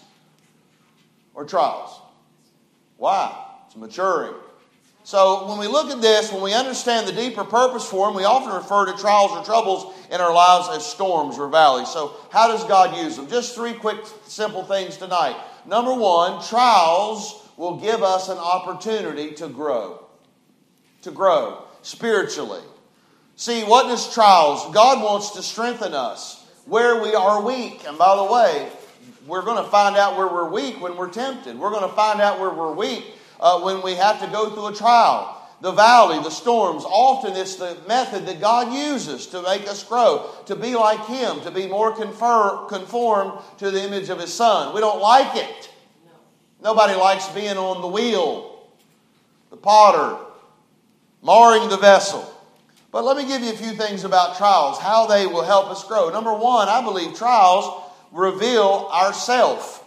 or 1.34 1.44
trials. 1.44 2.00
Why? 2.96 3.36
It's 3.66 3.76
maturing. 3.76 4.34
So 5.04 5.48
when 5.48 5.58
we 5.58 5.66
look 5.66 5.90
at 5.90 6.00
this, 6.00 6.32
when 6.32 6.42
we 6.42 6.54
understand 6.54 7.08
the 7.08 7.12
deeper 7.12 7.44
purpose 7.44 7.84
for 7.84 8.06
them, 8.06 8.16
we 8.16 8.24
often 8.24 8.52
refer 8.52 8.86
to 8.86 8.96
trials 9.00 9.32
or 9.32 9.44
troubles 9.44 9.94
in 10.10 10.20
our 10.20 10.32
lives 10.32 10.68
as 10.70 10.86
storms 10.86 11.38
or 11.38 11.48
valleys. 11.48 11.88
So 11.88 12.14
how 12.30 12.46
does 12.46 12.64
God 12.64 12.96
use 12.96 13.16
them? 13.16 13.28
Just 13.28 13.54
three 13.54 13.72
quick, 13.72 13.98
simple 14.26 14.62
things 14.64 14.96
tonight. 14.96 15.36
Number 15.66 15.92
one, 15.92 16.42
trials 16.44 17.48
will 17.56 17.78
give 17.78 18.02
us 18.02 18.28
an 18.28 18.38
opportunity 18.38 19.32
to 19.32 19.48
grow. 19.48 20.06
To 21.02 21.10
grow 21.10 21.64
spiritually. 21.82 22.62
See, 23.34 23.62
what 23.64 23.88
does 23.88 24.12
trials? 24.14 24.72
God 24.72 25.02
wants 25.02 25.30
to 25.30 25.42
strengthen 25.42 25.94
us 25.94 26.46
where 26.66 27.02
we 27.02 27.12
are 27.12 27.42
weak. 27.42 27.82
And 27.88 27.98
by 27.98 28.14
the 28.14 28.32
way, 28.32 28.70
we're 29.26 29.42
going 29.42 29.62
to 29.62 29.68
find 29.68 29.96
out 29.96 30.16
where 30.16 30.28
we're 30.28 30.48
weak 30.48 30.80
when 30.80 30.96
we're 30.96 31.10
tempted. 31.10 31.58
We're 31.58 31.70
going 31.70 31.88
to 31.88 31.96
find 31.96 32.20
out 32.20 32.38
where 32.38 32.50
we're 32.50 32.74
weak 32.74 33.16
uh, 33.42 33.60
when 33.60 33.82
we 33.82 33.94
have 33.96 34.20
to 34.20 34.26
go 34.28 34.48
through 34.50 34.68
a 34.68 34.74
trial. 34.74 35.40
The 35.60 35.72
valley, 35.72 36.18
the 36.18 36.30
storms, 36.30 36.84
often 36.84 37.36
it's 37.36 37.56
the 37.56 37.76
method 37.86 38.26
that 38.26 38.40
God 38.40 38.72
uses 38.72 39.26
to 39.28 39.42
make 39.42 39.68
us 39.68 39.84
grow, 39.84 40.30
to 40.46 40.56
be 40.56 40.74
like 40.74 41.04
Him, 41.06 41.40
to 41.42 41.50
be 41.50 41.66
more 41.66 41.94
confer- 41.94 42.66
conformed 42.68 43.40
to 43.58 43.70
the 43.70 43.82
image 43.82 44.08
of 44.08 44.18
His 44.18 44.32
Son. 44.32 44.74
We 44.74 44.80
don't 44.80 45.00
like 45.00 45.36
it. 45.36 45.70
No. 46.62 46.70
Nobody 46.70 46.94
likes 46.94 47.28
being 47.28 47.56
on 47.56 47.80
the 47.80 47.86
wheel, 47.86 48.66
the 49.50 49.56
potter, 49.56 50.16
marring 51.22 51.68
the 51.68 51.76
vessel. 51.76 52.28
But 52.90 53.04
let 53.04 53.16
me 53.16 53.26
give 53.26 53.42
you 53.42 53.52
a 53.52 53.56
few 53.56 53.72
things 53.72 54.04
about 54.04 54.36
trials, 54.36 54.78
how 54.78 55.06
they 55.06 55.26
will 55.26 55.44
help 55.44 55.70
us 55.70 55.84
grow. 55.84 56.10
Number 56.10 56.34
one, 56.34 56.68
I 56.68 56.82
believe 56.82 57.16
trials 57.16 57.90
reveal 58.10 58.90
ourself 58.92 59.81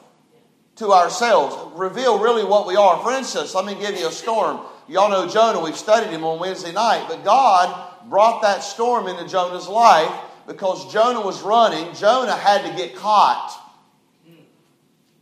to 0.76 0.92
ourselves, 0.92 1.56
reveal 1.78 2.20
really 2.20 2.44
what 2.44 2.68
we 2.68 2.76
are. 2.76 3.02
For 3.02 3.14
instance, 3.14 3.56
let 3.56 3.66
me 3.66 3.76
give 3.76 3.98
you 3.98 4.08
a 4.08 4.12
storm. 4.12 4.60
Y'all 4.88 5.10
know 5.10 5.28
Jonah, 5.28 5.62
we've 5.62 5.78
studied 5.78 6.10
him 6.10 6.24
on 6.24 6.40
Wednesday 6.40 6.74
night, 6.74 7.06
but 7.08 7.24
God 7.24 8.10
brought 8.10 8.42
that 8.42 8.62
storm 8.62 9.08
into 9.08 9.28
Jonah's 9.28 9.68
life 9.68 10.12
because 10.48 10.92
Jonah 10.92 11.22
was 11.22 11.42
running. 11.42 11.94
Jonah 11.96 12.36
had 12.36 12.70
to 12.70 12.76
get 12.76 12.96
caught. 12.96 13.62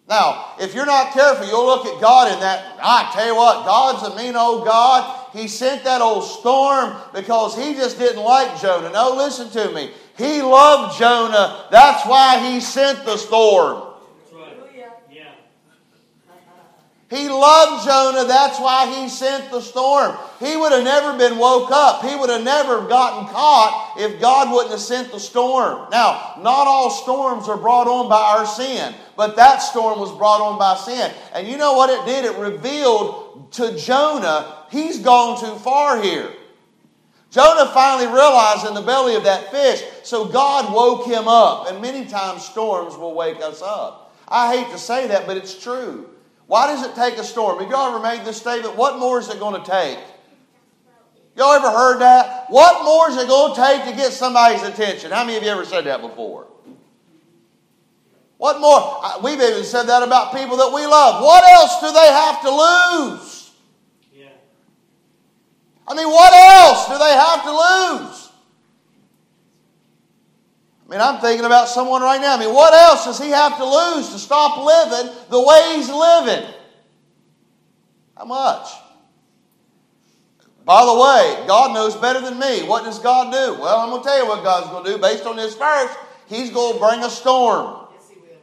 Now, 0.10 0.54
if 0.60 0.76
you're 0.76 0.86
not 0.86 1.14
careful, 1.14 1.48
you'll 1.48 1.66
look 1.66 1.86
at 1.86 2.02
God 2.02 2.34
in 2.34 2.40
that. 2.42 2.78
I 2.82 3.10
tell 3.14 3.26
you 3.26 3.36
what, 3.36 3.66
God's 3.66 4.14
a 4.14 4.16
mean 4.18 4.36
old 4.36 4.66
God. 4.66 5.30
He 5.32 5.48
sent 5.48 5.86
that 5.86 6.02
old 6.02 6.26
storm 6.26 6.96
because 7.14 7.56
he 7.56 7.74
just 7.74 7.98
didn't 7.98 8.22
like 8.22 8.60
Jonah. 8.60 8.92
No, 8.92 9.16
listen 9.16 9.50
to 9.52 9.72
me. 9.72 9.92
He 10.18 10.42
loved 10.42 11.00
Jonah. 11.00 11.68
That's 11.72 12.06
why 12.06 12.52
he 12.52 12.60
sent 12.60 13.06
the 13.06 13.18
storm. 13.18 13.93
He 17.14 17.30
loved 17.30 17.86
Jonah, 17.86 18.26
that's 18.26 18.60
why 18.60 18.88
he 18.88 19.08
sent 19.08 19.52
the 19.52 19.62
storm. 19.62 20.18
He 20.40 20.58
would 20.58 20.72
have 20.72 20.84
never 20.84 21.16
been 21.16 21.38
woke 21.38 21.70
up. 21.72 22.04
He 22.04 22.16
would 22.16 22.32
have 22.32 22.44
never 22.44 22.88
gotten 22.88 23.28
caught 23.28 23.98
if 24.00 24.20
God 24.20 24.52
wouldn't 24.52 24.72
have 24.72 24.80
sent 24.80 25.12
the 25.12 25.20
storm. 25.20 25.90
Now, 25.92 26.34
not 26.40 26.66
all 26.66 26.90
storms 26.90 27.48
are 27.48 27.58
brought 27.58 27.88
on 27.88 28.10
by 28.10 28.40
our 28.40 28.48
sin, 28.48 28.96
but 29.16 29.36
that 29.36 29.58
storm 29.60 30.00
was 30.00 30.12
brought 30.18 30.42
on 30.42 30.58
by 30.58 30.76
sin. 30.76 31.14
And 31.36 31.48
you 31.48 31.56
know 31.56 31.74
what 31.74 31.92
it 31.92 32.04
did? 32.08 32.26
It 32.26 32.36
revealed 32.36 33.52
to 33.54 33.78
Jonah, 33.78 34.66
he's 34.72 34.98
gone 34.98 35.40
too 35.40 35.56
far 35.60 36.02
here. 36.02 36.34
Jonah 37.30 37.70
finally 37.74 38.08
realized 38.08 38.66
in 38.66 38.74
the 38.74 38.82
belly 38.82 39.16
of 39.16 39.26
that 39.26 39.52
fish, 39.52 39.84
so 40.02 40.26
God 40.26 40.74
woke 40.74 41.06
him 41.06 41.28
up. 41.28 41.70
And 41.70 41.80
many 41.80 42.06
times 42.06 42.44
storms 42.44 42.98
will 42.98 43.14
wake 43.14 43.40
us 43.40 43.62
up. 43.62 44.16
I 44.28 44.56
hate 44.56 44.72
to 44.72 44.80
say 44.80 45.06
that, 45.10 45.28
but 45.28 45.38
it's 45.38 45.62
true. 45.62 46.10
Why 46.48 46.68
does 46.68 46.86
it 46.86 46.96
take 46.96 47.18
a 47.18 47.24
storm? 47.24 47.60
Have 47.60 47.70
y'all 47.70 47.96
ever 47.96 48.04
made 48.04 48.26
this 48.26 48.38
statement? 48.38 48.76
What 48.76 49.00
more 49.00 49.20
is 49.20 49.30
it 49.30 49.40
going 49.40 49.62
to 49.62 49.70
take? 49.70 50.00
Y'all 51.36 51.54
ever 51.54 51.72
heard 51.72 52.00
that? 52.00 52.46
What 52.50 52.84
more 52.84 53.10
is 53.10 53.18
it 53.18 53.28
going 53.28 53.56
to 53.56 53.62
take 53.62 53.86
to 53.86 53.96
get 53.96 54.12
somebody's 54.12 54.62
attention? 54.64 55.12
How 55.12 55.24
many 55.24 55.38
of 55.38 55.44
you 55.44 55.50
ever 55.50 55.66
said 55.66 55.86
that 55.86 56.02
before? 56.02 56.48
What 58.38 58.60
more? 58.60 59.02
We've 59.24 59.40
even 59.40 59.64
said 59.64 59.84
that 59.84 60.04
about 60.04 60.34
people 60.36 60.58
that 60.58 60.72
we 60.74 60.86
love. 60.86 61.24
What 61.24 61.44
else 61.50 61.80
do 61.80 61.92
they 61.92 62.08
have 62.12 62.42
to 62.42 62.50
lose? 62.50 63.52
Yeah. 64.14 64.28
I 65.88 65.96
mean, 65.96 66.08
what 66.08 66.34
else 66.34 66.88
do 66.88 66.98
they 66.98 67.14
have 67.14 67.44
to 67.44 68.04
lose? 68.04 68.23
I 70.86 70.92
mean, 70.92 71.02
I'm 71.02 71.22
thinking 71.22 71.46
about 71.46 71.70
someone 71.70 72.02
right 72.02 72.20
now. 72.20 72.36
I 72.36 72.40
mean, 72.40 72.54
what 72.54 72.74
else 72.74 73.06
does 73.06 73.20
he 73.20 73.30
have 73.30 73.58
to 73.58 73.66
lose 73.66 74.10
to 74.10 74.20
stop 74.20 74.58
living 74.58 75.14
the 75.30 75.42
way 75.42 75.76
he's 75.76 75.90
living? 75.90 76.54
How 78.18 78.26
much? 78.26 78.68
By 80.66 80.86
the 80.86 80.94
way, 80.94 81.48
God 81.48 81.74
knows 81.74 81.96
better 81.96 82.22
than 82.22 82.40
me. 82.40 82.64
What 82.64 82.86
does 82.86 83.00
God 83.00 83.32
do? 83.34 83.62
Well, 83.62 83.80
I'm 83.80 83.90
going 83.90 84.02
to 84.02 84.08
tell 84.08 84.18
you 84.18 84.28
what 84.28 84.44
God's 84.44 84.70
going 84.70 84.86
to 84.86 84.92
do. 84.92 84.98
Based 84.98 85.26
on 85.26 85.36
this 85.36 85.56
verse, 85.56 85.94
He's 86.28 86.52
going 86.52 86.76
to 86.76 86.80
bring 86.80 87.04
a 87.04 87.10
storm. 87.10 87.88
Yes, 87.94 88.10
He 88.10 88.16
will. 88.16 88.38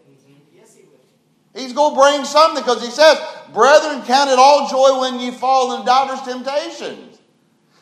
Yes, 0.55 0.77
He 0.77 0.83
will. 0.83 1.61
He's 1.63 1.73
going 1.73 1.95
to 1.95 2.01
bring 2.01 2.25
something 2.25 2.63
because 2.63 2.83
He 2.83 2.91
says, 2.91 3.19
Brethren, 3.55 4.03
count 4.05 4.31
it 4.31 4.39
all 4.39 4.69
joy 4.69 5.01
when 5.01 5.19
you 5.21 5.33
fall 5.33 5.73
into 5.75 5.87
divers 5.87 6.21
temptations. 6.23 7.10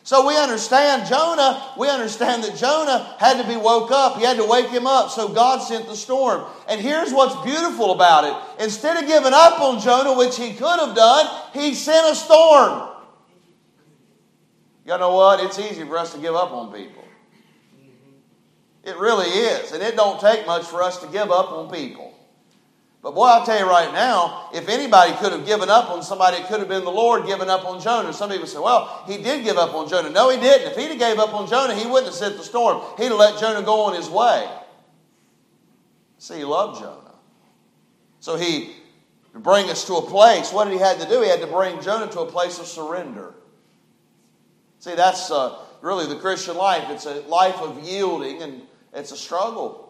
So 0.09 0.25
we 0.25 0.35
understand 0.35 1.07
Jonah, 1.07 1.71
we 1.77 1.87
understand 1.87 2.43
that 2.43 2.55
Jonah 2.55 3.15
had 3.19 3.39
to 3.39 3.47
be 3.47 3.55
woke 3.55 3.91
up. 3.91 4.17
He 4.17 4.23
had 4.23 4.37
to 4.37 4.43
wake 4.43 4.69
him 4.69 4.87
up. 4.87 5.11
So 5.11 5.27
God 5.27 5.59
sent 5.59 5.85
the 5.85 5.95
storm. 5.95 6.47
And 6.67 6.81
here's 6.81 7.13
what's 7.13 7.35
beautiful 7.45 7.91
about 7.91 8.23
it. 8.23 8.63
Instead 8.63 8.97
of 8.97 9.07
giving 9.07 9.33
up 9.33 9.61
on 9.61 9.79
Jonah, 9.79 10.17
which 10.17 10.35
he 10.35 10.53
could 10.53 10.79
have 10.79 10.95
done, 10.95 11.29
he 11.53 11.75
sent 11.75 12.11
a 12.11 12.15
storm. 12.15 12.89
You 14.83 14.97
know 14.97 15.13
what? 15.13 15.45
It's 15.45 15.59
easy 15.59 15.85
for 15.85 15.99
us 15.99 16.11
to 16.15 16.19
give 16.19 16.33
up 16.33 16.53
on 16.53 16.73
people. 16.73 17.03
It 18.83 18.97
really 18.97 19.29
is. 19.29 19.73
And 19.73 19.83
it 19.83 19.95
don't 19.95 20.19
take 20.19 20.47
much 20.47 20.63
for 20.63 20.81
us 20.81 20.97
to 21.01 21.07
give 21.09 21.29
up 21.29 21.51
on 21.51 21.69
people. 21.71 22.08
But 23.01 23.15
boy, 23.15 23.25
I'll 23.25 23.45
tell 23.45 23.57
you 23.57 23.65
right 23.65 23.93
now, 23.93 24.49
if 24.53 24.67
anybody 24.67 25.13
could 25.13 25.31
have 25.31 25.45
given 25.45 25.69
up 25.69 25.89
on 25.89 26.03
somebody, 26.03 26.37
it 26.37 26.47
could 26.47 26.59
have 26.59 26.67
been 26.67 26.83
the 26.83 26.91
Lord 26.91 27.25
giving 27.25 27.49
up 27.49 27.63
on 27.65 27.79
Jonah. 27.79 28.11
Some 28.11 28.29
people 28.29 28.45
say, 28.45 28.59
well, 28.59 29.03
he 29.07 29.17
did 29.23 29.45
give 29.45 29.57
up 29.57 29.73
on 29.73 29.87
Jonah. 29.87 30.09
No, 30.09 30.29
he 30.29 30.37
didn't. 30.37 30.71
If 30.71 30.77
he'd 30.77 30.89
have 30.89 30.99
gave 30.99 31.17
up 31.17 31.33
on 31.33 31.47
Jonah, 31.47 31.73
he 31.75 31.85
wouldn't 31.85 32.07
have 32.07 32.15
sent 32.15 32.37
the 32.37 32.43
storm. 32.43 32.81
He'd 32.97 33.05
have 33.05 33.17
let 33.17 33.39
Jonah 33.39 33.63
go 33.63 33.81
on 33.81 33.95
his 33.95 34.09
way. 34.09 34.49
See, 36.17 36.39
he 36.39 36.43
loved 36.43 36.81
Jonah. 36.81 37.15
So 38.19 38.35
he, 38.35 38.71
to 39.31 39.39
bring 39.39 39.69
us 39.69 39.85
to 39.87 39.95
a 39.95 40.01
place, 40.01 40.51
what 40.51 40.65
did 40.65 40.73
he 40.73 40.79
have 40.79 40.99
to 40.99 41.07
do? 41.07 41.21
He 41.21 41.29
had 41.29 41.39
to 41.39 41.47
bring 41.47 41.81
Jonah 41.81 42.11
to 42.11 42.19
a 42.21 42.25
place 42.25 42.59
of 42.59 42.65
surrender. 42.65 43.33
See, 44.79 44.95
that's 44.95 45.31
uh, 45.31 45.57
really 45.81 46.05
the 46.05 46.19
Christian 46.19 46.57
life. 46.57 46.83
It's 46.89 47.05
a 47.05 47.21
life 47.21 47.61
of 47.61 47.81
yielding 47.81 48.41
and 48.41 48.61
it's 48.93 49.13
a 49.13 49.17
struggle. 49.17 49.88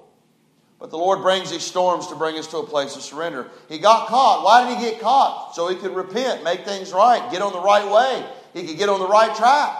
But 0.79 0.91
the 0.91 0.97
Lord 0.97 1.21
brings 1.21 1.51
these 1.51 1.63
storms 1.63 2.07
to 2.07 2.15
bring 2.15 2.37
us 2.37 2.47
to 2.47 2.57
a 2.57 2.65
place 2.65 2.95
of 2.95 3.01
surrender. 3.01 3.49
He 3.67 3.79
got 3.79 4.07
caught. 4.07 4.45
Why 4.45 4.67
did 4.67 4.77
he 4.77 4.91
get 4.91 5.01
caught? 5.01 5.53
So 5.53 5.67
he 5.67 5.75
could 5.75 5.93
repent, 5.93 6.43
make 6.43 6.63
things 6.63 6.93
right, 6.93 7.29
get 7.31 7.41
on 7.41 7.51
the 7.51 7.61
right 7.61 7.89
way. 7.91 8.25
He 8.53 8.65
could 8.65 8.77
get 8.77 8.87
on 8.87 8.99
the 8.99 9.07
right 9.07 9.35
track. 9.35 9.77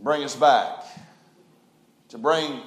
Bring 0.00 0.22
us 0.22 0.36
back. 0.36 0.84
To 2.10 2.18
bring 2.18 2.60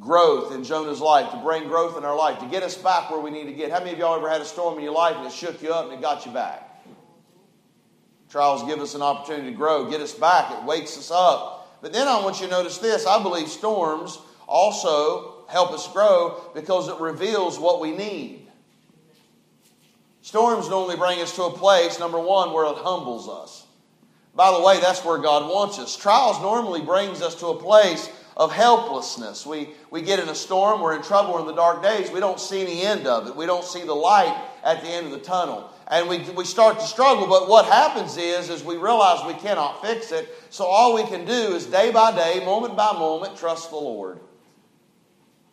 growth 0.00 0.52
in 0.52 0.62
Jonah's 0.64 1.00
life, 1.00 1.30
to 1.32 1.36
bring 1.38 1.68
growth 1.68 1.98
in 1.98 2.04
our 2.04 2.16
life, 2.16 2.38
to 2.38 2.46
get 2.46 2.62
us 2.62 2.76
back 2.76 3.10
where 3.10 3.20
we 3.20 3.30
need 3.30 3.44
to 3.44 3.52
get. 3.52 3.70
How 3.72 3.80
many 3.80 3.92
of 3.92 3.98
y'all 3.98 4.16
ever 4.16 4.28
had 4.28 4.40
a 4.40 4.44
storm 4.44 4.78
in 4.78 4.84
your 4.84 4.94
life 4.94 5.16
and 5.16 5.26
it 5.26 5.32
shook 5.32 5.60
you 5.62 5.72
up 5.72 5.86
and 5.86 5.94
it 5.94 6.00
got 6.00 6.24
you 6.24 6.32
back? 6.32 6.70
Trials 8.30 8.64
give 8.64 8.80
us 8.80 8.94
an 8.94 9.02
opportunity 9.02 9.50
to 9.50 9.56
grow, 9.56 9.88
get 9.90 10.00
us 10.00 10.14
back, 10.14 10.50
it 10.52 10.64
wakes 10.64 10.98
us 10.98 11.10
up. 11.12 11.78
But 11.82 11.92
then 11.92 12.08
I 12.08 12.20
want 12.22 12.40
you 12.40 12.46
to 12.46 12.52
notice 12.52 12.78
this 12.78 13.06
I 13.06 13.22
believe 13.22 13.48
storms 13.48 14.18
also 14.46 15.44
help 15.48 15.72
us 15.72 15.90
grow 15.92 16.50
because 16.54 16.88
it 16.88 16.98
reveals 17.00 17.58
what 17.58 17.80
we 17.80 17.92
need. 17.92 18.46
Storms 20.22 20.68
normally 20.68 20.96
bring 20.96 21.20
us 21.20 21.34
to 21.36 21.42
a 21.42 21.52
place, 21.52 21.98
number 21.98 22.18
one, 22.18 22.52
where 22.52 22.64
it 22.64 22.78
humbles 22.78 23.28
us. 23.28 23.66
By 24.34 24.50
the 24.50 24.62
way, 24.62 24.80
that's 24.80 25.04
where 25.04 25.18
God 25.18 25.52
wants 25.52 25.78
us. 25.78 25.96
Trials 25.96 26.40
normally 26.40 26.80
brings 26.80 27.22
us 27.22 27.34
to 27.36 27.48
a 27.48 27.58
place 27.60 28.10
of 28.36 28.50
helplessness. 28.50 29.46
We, 29.46 29.68
we 29.90 30.02
get 30.02 30.18
in 30.18 30.28
a 30.28 30.34
storm, 30.34 30.80
we're 30.80 30.96
in 30.96 31.02
trouble, 31.02 31.34
we're 31.34 31.40
in 31.40 31.46
the 31.46 31.54
dark 31.54 31.82
days. 31.82 32.10
We 32.10 32.20
don't 32.20 32.40
see 32.40 32.62
any 32.62 32.82
end 32.82 33.06
of 33.06 33.28
it. 33.28 33.36
We 33.36 33.46
don't 33.46 33.64
see 33.64 33.82
the 33.82 33.94
light 33.94 34.36
at 34.64 34.82
the 34.82 34.88
end 34.88 35.06
of 35.06 35.12
the 35.12 35.20
tunnel. 35.20 35.70
And 35.86 36.08
we, 36.08 36.18
we 36.30 36.44
start 36.44 36.80
to 36.80 36.86
struggle, 36.86 37.26
but 37.26 37.48
what 37.48 37.66
happens 37.66 38.16
is, 38.16 38.48
is 38.48 38.64
we 38.64 38.76
realize 38.76 39.24
we 39.26 39.38
cannot 39.40 39.82
fix 39.82 40.10
it. 40.10 40.28
So 40.50 40.64
all 40.64 40.94
we 40.94 41.04
can 41.04 41.26
do 41.26 41.54
is 41.54 41.66
day 41.66 41.92
by 41.92 42.16
day, 42.16 42.44
moment 42.44 42.76
by 42.76 42.92
moment, 42.92 43.36
trust 43.36 43.70
the 43.70 43.76
Lord. 43.76 44.18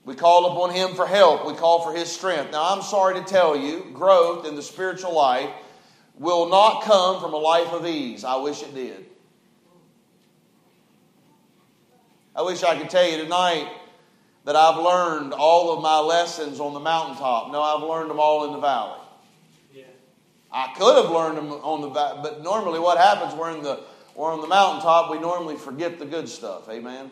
We 0.03 0.15
call 0.15 0.51
upon 0.51 0.73
Him 0.75 0.95
for 0.95 1.05
help. 1.05 1.45
We 1.45 1.53
call 1.53 1.83
for 1.83 1.93
His 1.97 2.11
strength. 2.11 2.51
Now, 2.51 2.73
I'm 2.75 2.81
sorry 2.81 3.15
to 3.15 3.23
tell 3.23 3.55
you, 3.55 3.91
growth 3.93 4.47
in 4.47 4.55
the 4.55 4.63
spiritual 4.63 5.15
life 5.15 5.49
will 6.17 6.49
not 6.49 6.83
come 6.83 7.21
from 7.21 7.33
a 7.33 7.37
life 7.37 7.71
of 7.71 7.85
ease. 7.85 8.23
I 8.23 8.37
wish 8.37 8.63
it 8.63 8.73
did. 8.73 9.05
I 12.35 12.43
wish 12.43 12.63
I 12.63 12.77
could 12.77 12.89
tell 12.89 13.07
you 13.07 13.17
tonight 13.17 13.69
that 14.45 14.55
I've 14.55 14.77
learned 14.77 15.33
all 15.33 15.75
of 15.75 15.83
my 15.83 15.99
lessons 15.99 16.59
on 16.59 16.73
the 16.73 16.79
mountaintop. 16.79 17.51
No, 17.51 17.61
I've 17.61 17.83
learned 17.83 18.09
them 18.09 18.19
all 18.19 18.45
in 18.45 18.53
the 18.53 18.59
valley. 18.59 18.99
Yeah. 19.73 19.83
I 20.51 20.73
could 20.75 20.95
have 20.95 21.11
learned 21.11 21.37
them 21.37 21.51
on 21.51 21.81
the 21.81 21.89
valley, 21.89 22.19
but 22.23 22.41
normally 22.41 22.79
what 22.79 22.97
happens, 22.97 23.35
we're, 23.35 23.51
in 23.51 23.61
the, 23.61 23.81
we're 24.15 24.31
on 24.31 24.41
the 24.41 24.47
mountaintop, 24.47 25.11
we 25.11 25.19
normally 25.19 25.57
forget 25.57 25.99
the 25.99 26.05
good 26.05 26.27
stuff. 26.27 26.69
Amen? 26.69 27.11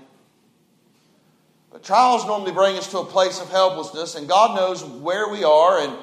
But 1.72 1.84
trials 1.84 2.26
normally 2.26 2.52
bring 2.52 2.78
us 2.78 2.90
to 2.92 3.00
a 3.00 3.06
place 3.06 3.40
of 3.40 3.50
helplessness, 3.50 4.16
and 4.16 4.28
God 4.28 4.56
knows 4.56 4.84
where 4.84 5.30
we 5.30 5.44
are 5.44 5.80
and 5.80 5.98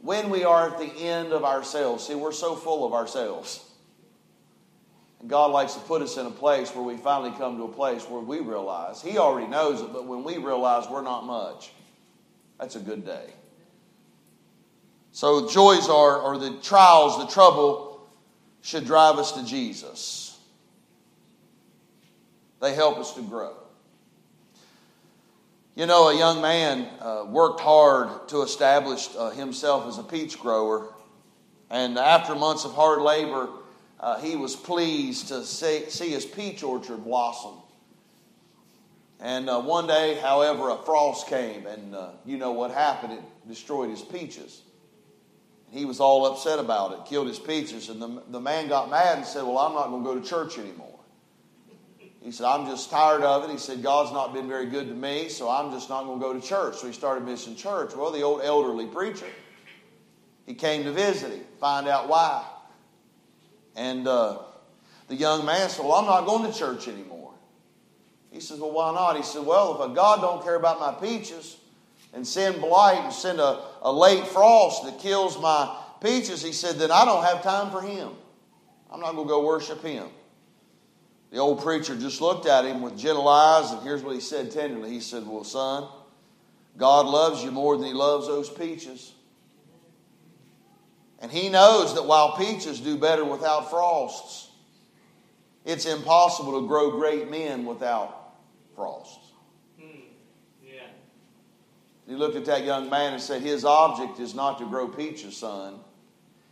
when 0.00 0.30
we 0.30 0.44
are 0.44 0.70
at 0.70 0.78
the 0.78 0.92
end 1.02 1.32
of 1.32 1.44
ourselves. 1.44 2.06
See, 2.06 2.14
we're 2.14 2.32
so 2.32 2.56
full 2.56 2.86
of 2.86 2.94
ourselves. 2.94 3.62
And 5.20 5.28
God 5.28 5.50
likes 5.50 5.74
to 5.74 5.80
put 5.80 6.00
us 6.00 6.16
in 6.16 6.24
a 6.24 6.30
place 6.30 6.74
where 6.74 6.82
we 6.82 6.96
finally 6.96 7.32
come 7.32 7.58
to 7.58 7.64
a 7.64 7.72
place 7.72 8.04
where 8.04 8.22
we 8.22 8.40
realize, 8.40 9.02
He 9.02 9.18
already 9.18 9.46
knows 9.46 9.82
it, 9.82 9.92
but 9.92 10.06
when 10.06 10.24
we 10.24 10.38
realize 10.38 10.88
we're 10.88 11.02
not 11.02 11.26
much, 11.26 11.70
that's 12.58 12.76
a 12.76 12.80
good 12.80 13.04
day. 13.04 13.34
So, 15.12 15.50
joys 15.50 15.88
are, 15.88 16.18
or 16.18 16.38
the 16.38 16.58
trials, 16.62 17.18
the 17.18 17.26
trouble, 17.26 18.08
should 18.62 18.86
drive 18.86 19.16
us 19.16 19.32
to 19.32 19.44
Jesus. 19.44 20.38
They 22.60 22.74
help 22.74 22.98
us 22.98 23.14
to 23.14 23.22
grow. 23.22 23.59
You 25.76 25.86
know, 25.86 26.08
a 26.08 26.18
young 26.18 26.42
man 26.42 26.88
uh, 27.00 27.24
worked 27.28 27.60
hard 27.60 28.28
to 28.28 28.42
establish 28.42 29.08
uh, 29.16 29.30
himself 29.30 29.86
as 29.86 29.98
a 29.98 30.02
peach 30.02 30.38
grower. 30.38 30.92
And 31.70 31.96
after 31.96 32.34
months 32.34 32.64
of 32.64 32.74
hard 32.74 33.02
labor, 33.02 33.48
uh, 34.00 34.20
he 34.20 34.34
was 34.34 34.56
pleased 34.56 35.28
to 35.28 35.44
see, 35.44 35.84
see, 35.88 36.10
his 36.10 36.26
peach 36.26 36.62
orchard 36.62 37.04
blossom. 37.04 37.54
And 39.20 39.48
uh, 39.48 39.60
one 39.60 39.86
day, 39.86 40.18
however, 40.20 40.70
a 40.70 40.78
frost 40.78 41.28
came, 41.28 41.66
and 41.66 41.94
uh, 41.94 42.10
you 42.24 42.38
know 42.38 42.52
what 42.52 42.72
happened? 42.72 43.12
It 43.12 43.22
destroyed 43.46 43.90
his 43.90 44.02
peaches. 44.02 44.62
He 45.70 45.84
was 45.84 46.00
all 46.00 46.26
upset 46.26 46.58
about 46.58 46.92
it, 46.92 47.04
killed 47.06 47.28
his 47.28 47.38
peaches. 47.38 47.90
And 47.90 48.02
the, 48.02 48.22
the 48.28 48.40
man 48.40 48.68
got 48.68 48.90
mad 48.90 49.18
and 49.18 49.26
said, 49.26 49.44
Well, 49.44 49.58
I'm 49.58 49.74
not 49.74 49.88
going 49.88 50.02
to 50.02 50.08
go 50.08 50.18
to 50.18 50.26
church 50.26 50.58
anymore. 50.58 50.99
He 52.22 52.32
said, 52.32 52.46
I'm 52.46 52.66
just 52.66 52.90
tired 52.90 53.22
of 53.22 53.44
it. 53.44 53.50
He 53.50 53.56
said, 53.56 53.82
God's 53.82 54.12
not 54.12 54.34
been 54.34 54.46
very 54.46 54.66
good 54.66 54.88
to 54.88 54.94
me, 54.94 55.28
so 55.28 55.48
I'm 55.48 55.72
just 55.72 55.88
not 55.88 56.04
going 56.04 56.20
to 56.20 56.24
go 56.24 56.32
to 56.34 56.40
church. 56.40 56.76
So 56.76 56.86
he 56.86 56.92
started 56.92 57.24
missing 57.24 57.56
church. 57.56 57.94
Well, 57.94 58.10
the 58.10 58.22
old 58.22 58.42
elderly 58.42 58.86
preacher, 58.86 59.26
he 60.46 60.54
came 60.54 60.84
to 60.84 60.92
visit 60.92 61.32
him, 61.32 61.44
find 61.58 61.88
out 61.88 62.08
why. 62.08 62.44
And 63.74 64.06
uh, 64.06 64.40
the 65.08 65.14
young 65.14 65.46
man 65.46 65.70
said, 65.70 65.84
Well, 65.84 65.94
I'm 65.94 66.06
not 66.06 66.26
going 66.26 66.50
to 66.50 66.58
church 66.58 66.88
anymore. 66.88 67.32
He 68.30 68.40
says, 68.40 68.58
Well, 68.58 68.72
why 68.72 68.92
not? 68.92 69.16
He 69.16 69.22
said, 69.22 69.46
Well, 69.46 69.80
if 69.80 69.90
a 69.90 69.94
God 69.94 70.20
don't 70.20 70.42
care 70.42 70.56
about 70.56 70.78
my 70.78 70.92
peaches 70.92 71.56
and 72.12 72.26
send 72.26 72.60
blight 72.60 73.00
and 73.02 73.12
send 73.12 73.40
a, 73.40 73.62
a 73.82 73.92
late 73.92 74.26
frost 74.26 74.84
that 74.84 74.98
kills 74.98 75.40
my 75.40 75.74
peaches, 76.00 76.42
he 76.42 76.52
said, 76.52 76.76
then 76.76 76.90
I 76.90 77.04
don't 77.04 77.24
have 77.24 77.42
time 77.42 77.70
for 77.70 77.80
him. 77.80 78.10
I'm 78.90 79.00
not 79.00 79.14
going 79.14 79.26
to 79.26 79.28
go 79.28 79.44
worship 79.44 79.82
him. 79.82 80.08
The 81.30 81.38
old 81.38 81.62
preacher 81.62 81.96
just 81.96 82.20
looked 82.20 82.46
at 82.46 82.64
him 82.64 82.82
with 82.82 82.98
gentle 82.98 83.28
eyes, 83.28 83.70
and 83.70 83.82
here's 83.82 84.02
what 84.02 84.14
he 84.14 84.20
said 84.20 84.50
tenderly. 84.50 84.90
He 84.90 85.00
said, 85.00 85.26
Well, 85.26 85.44
son, 85.44 85.88
God 86.76 87.06
loves 87.06 87.44
you 87.44 87.50
more 87.50 87.76
than 87.76 87.86
he 87.86 87.92
loves 87.92 88.26
those 88.26 88.50
peaches. 88.50 89.12
And 91.20 91.30
he 91.30 91.48
knows 91.48 91.94
that 91.94 92.06
while 92.06 92.36
peaches 92.36 92.80
do 92.80 92.96
better 92.96 93.24
without 93.24 93.70
frosts, 93.70 94.48
it's 95.64 95.84
impossible 95.84 96.60
to 96.60 96.66
grow 96.66 96.90
great 96.92 97.30
men 97.30 97.66
without 97.66 98.34
frosts. 98.74 99.32
Hmm. 99.78 100.00
He 102.08 102.16
looked 102.16 102.36
at 102.36 102.46
that 102.46 102.64
young 102.64 102.90
man 102.90 103.12
and 103.12 103.22
said, 103.22 103.42
His 103.42 103.64
object 103.64 104.18
is 104.18 104.34
not 104.34 104.58
to 104.58 104.66
grow 104.66 104.88
peaches, 104.88 105.36
son. 105.36 105.78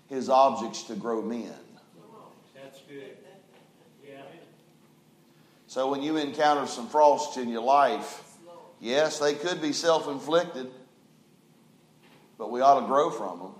His 0.06 0.28
object's 0.28 0.84
to 0.84 0.94
grow 0.94 1.20
men. 1.20 1.52
That's 2.54 2.80
good. 2.82 3.16
Yeah. 4.06 4.22
So 5.68 5.90
when 5.90 6.02
you 6.02 6.16
encounter 6.16 6.66
some 6.66 6.88
frosts 6.88 7.36
in 7.36 7.50
your 7.50 7.62
life, 7.62 8.24
yes, 8.80 9.18
they 9.18 9.34
could 9.34 9.60
be 9.60 9.74
self 9.74 10.08
inflicted, 10.08 10.68
but 12.38 12.50
we 12.50 12.62
ought 12.62 12.80
to 12.80 12.86
grow 12.86 13.10
from 13.10 13.38
them. 13.38 13.54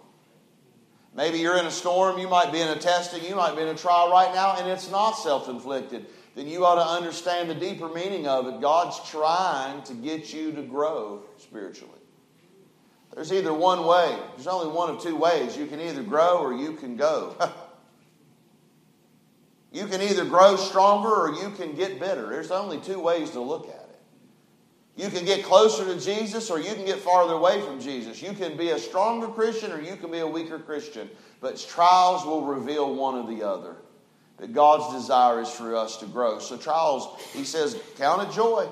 Maybe 1.15 1.39
you're 1.39 1.59
in 1.59 1.67
a 1.67 1.71
storm, 1.71 2.19
you 2.19 2.27
might 2.27 2.51
be 2.51 2.61
in 2.63 2.69
a 2.69 2.77
testing, 2.77 3.23
you 3.23 3.37
might 3.37 3.57
be 3.57 3.63
in 3.63 3.69
a 3.69 3.75
trial 3.75 4.11
right 4.11 4.35
now, 4.35 4.57
and 4.57 4.67
it's 4.71 4.91
not 4.91 5.13
self 5.13 5.51
inflicted. 5.51 6.07
Then 6.35 6.49
you 6.49 6.65
ought 6.65 6.77
to 6.77 6.91
understand 6.91 7.51
the 7.51 7.55
deeper 7.55 7.91
meaning 7.91 8.27
of 8.27 8.47
it. 8.47 8.63
God's 8.63 8.99
trying 9.11 9.83
to 9.83 9.93
get 9.93 10.33
you 10.33 10.53
to 10.53 10.63
grow 10.63 11.25
spiritually. 11.37 11.93
There's 13.15 13.35
either 13.35 13.53
one 13.53 13.85
way, 13.85 14.19
there's 14.35 14.47
only 14.47 14.75
one 14.75 14.89
of 14.89 15.03
two 15.03 15.17
ways. 15.17 15.59
You 15.59 15.67
can 15.67 15.79
either 15.79 16.03
grow 16.03 16.39
or 16.39 16.55
you 16.55 16.73
can 16.73 16.97
go. 16.97 17.37
you 19.73 19.87
can 19.87 20.01
either 20.01 20.25
grow 20.25 20.57
stronger 20.57 21.09
or 21.09 21.35
you 21.35 21.51
can 21.51 21.75
get 21.75 22.01
bitter. 22.01 22.29
There's 22.29 22.51
only 22.51 22.79
two 22.79 22.99
ways 22.99 23.31
to 23.31 23.41
look 23.41 23.69
at 23.69 23.75
it. 23.75 24.01
You 24.97 25.11
can 25.11 25.25
get 25.25 25.45
closer 25.45 25.85
to 25.85 26.01
Jesus 26.01 26.51
or 26.51 26.59
you 26.59 26.75
can 26.75 26.85
get 26.85 26.99
farther 26.99 27.35
away 27.35 27.61
from 27.61 27.81
Jesus. 27.81 28.21
You 28.21 28.33
can 28.33 28.57
be 28.57 28.71
a 28.71 28.79
stronger 28.79 29.29
Christian 29.29 29.71
or 29.71 29.81
you 29.81 29.97
can 29.97 30.11
be 30.11 30.19
a 30.19 30.27
weaker 30.27 30.59
Christian. 30.59 31.09
But 31.41 31.59
trials 31.59 32.25
will 32.25 32.45
reveal 32.45 32.95
one 32.95 33.15
or 33.15 33.27
the 33.29 33.47
other. 33.47 33.77
That 34.39 34.53
God's 34.53 34.95
desire 34.95 35.41
is 35.41 35.51
for 35.51 35.77
us 35.77 35.99
to 35.99 36.07
grow. 36.07 36.39
So, 36.39 36.57
trials, 36.57 37.21
he 37.33 37.45
says, 37.45 37.81
count 37.97 38.29
it 38.29 38.33
joy. 38.33 38.69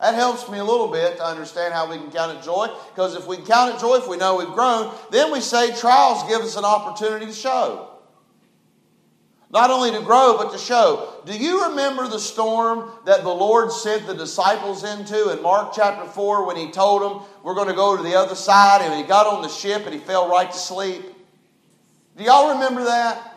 That 0.00 0.14
helps 0.14 0.48
me 0.48 0.58
a 0.58 0.64
little 0.64 0.88
bit 0.88 1.16
to 1.16 1.24
understand 1.24 1.74
how 1.74 1.90
we 1.90 1.96
can 1.96 2.10
count 2.10 2.38
it 2.38 2.44
joy. 2.44 2.68
Because 2.94 3.16
if 3.16 3.26
we 3.26 3.36
count 3.36 3.74
it 3.74 3.80
joy, 3.80 3.96
if 3.96 4.08
we 4.08 4.16
know 4.16 4.36
we've 4.36 4.48
grown, 4.48 4.94
then 5.10 5.32
we 5.32 5.40
say 5.40 5.76
trials 5.76 6.28
give 6.28 6.40
us 6.40 6.56
an 6.56 6.64
opportunity 6.64 7.26
to 7.26 7.32
show. 7.32 7.97
Not 9.50 9.70
only 9.70 9.90
to 9.92 10.00
grow, 10.02 10.36
but 10.36 10.52
to 10.52 10.58
show. 10.58 11.22
Do 11.24 11.36
you 11.36 11.68
remember 11.68 12.06
the 12.06 12.18
storm 12.18 12.90
that 13.06 13.22
the 13.22 13.30
Lord 13.30 13.72
sent 13.72 14.06
the 14.06 14.14
disciples 14.14 14.84
into 14.84 15.30
in 15.30 15.42
Mark 15.42 15.72
chapter 15.74 16.06
4 16.06 16.46
when 16.46 16.56
He 16.56 16.70
told 16.70 17.02
them, 17.02 17.26
We're 17.42 17.54
going 17.54 17.68
to 17.68 17.74
go 17.74 17.96
to 17.96 18.02
the 18.02 18.14
other 18.14 18.34
side? 18.34 18.82
And 18.82 18.94
He 18.94 19.02
got 19.04 19.26
on 19.26 19.40
the 19.40 19.48
ship 19.48 19.86
and 19.86 19.94
He 19.94 20.00
fell 20.00 20.28
right 20.28 20.50
to 20.50 20.58
sleep? 20.58 21.02
Do 22.16 22.24
y'all 22.24 22.52
remember 22.54 22.84
that? 22.84 23.36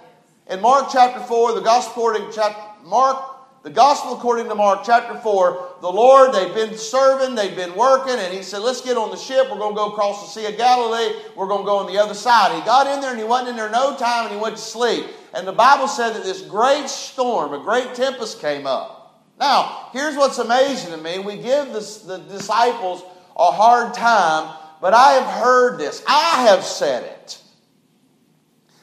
In 0.50 0.60
Mark 0.60 0.88
chapter 0.92 1.22
4, 1.22 1.54
the 1.54 1.62
Gospel 1.62 1.92
according 1.92 2.32
chapter, 2.34 2.62
Mark 2.86 3.32
the 3.64 3.70
gospel 3.70 4.18
according 4.18 4.50
to 4.50 4.56
Mark 4.56 4.82
chapter 4.84 5.16
4, 5.20 5.76
the 5.82 5.88
Lord, 5.88 6.34
they've 6.34 6.54
been 6.56 6.76
serving, 6.76 7.36
they've 7.36 7.56
been 7.56 7.76
working, 7.76 8.16
and 8.16 8.34
he 8.34 8.42
said, 8.42 8.64
Let's 8.64 8.82
get 8.82 8.98
on 8.98 9.12
the 9.12 9.18
ship. 9.18 9.52
We're 9.52 9.60
going 9.60 9.76
to 9.76 9.78
go 9.78 9.92
across 9.92 10.24
the 10.24 10.42
Sea 10.42 10.48
of 10.48 10.58
Galilee. 10.58 11.16
We're 11.36 11.46
going 11.46 11.62
to 11.62 11.66
go 11.66 11.78
on 11.78 11.86
the 11.86 12.00
other 12.00 12.16
side. 12.16 12.56
He 12.56 12.66
got 12.66 12.88
in 12.88 13.02
there 13.02 13.12
and 13.12 13.20
he 13.20 13.24
wasn't 13.24 13.50
in 13.50 13.56
there 13.58 13.70
no 13.70 13.96
time 13.96 14.26
and 14.26 14.36
he 14.36 14.42
went 14.42 14.56
to 14.56 14.62
sleep. 14.62 15.06
And 15.34 15.48
the 15.48 15.54
Bible 15.54 15.88
said 15.88 16.14
that 16.14 16.24
this 16.24 16.42
great 16.42 16.90
storm, 16.90 17.54
a 17.54 17.64
great 17.64 17.96
tempest 17.96 18.42
came 18.42 18.68
up. 18.68 19.24
Now, 19.40 19.90
here's 19.94 20.16
what's 20.16 20.38
amazing 20.38 20.92
to 20.92 20.98
me. 20.98 21.20
We 21.20 21.38
give 21.38 21.72
the 21.72 22.24
disciples 22.30 23.04
a 23.36 23.52
hard 23.52 23.94
time, 23.94 24.56
but 24.82 24.94
I 24.94 25.14
have 25.14 25.42
heard 25.42 25.80
this. 25.80 26.04
I 26.08 26.48
have 26.48 26.64
said 26.64 27.04
it. 27.04 27.42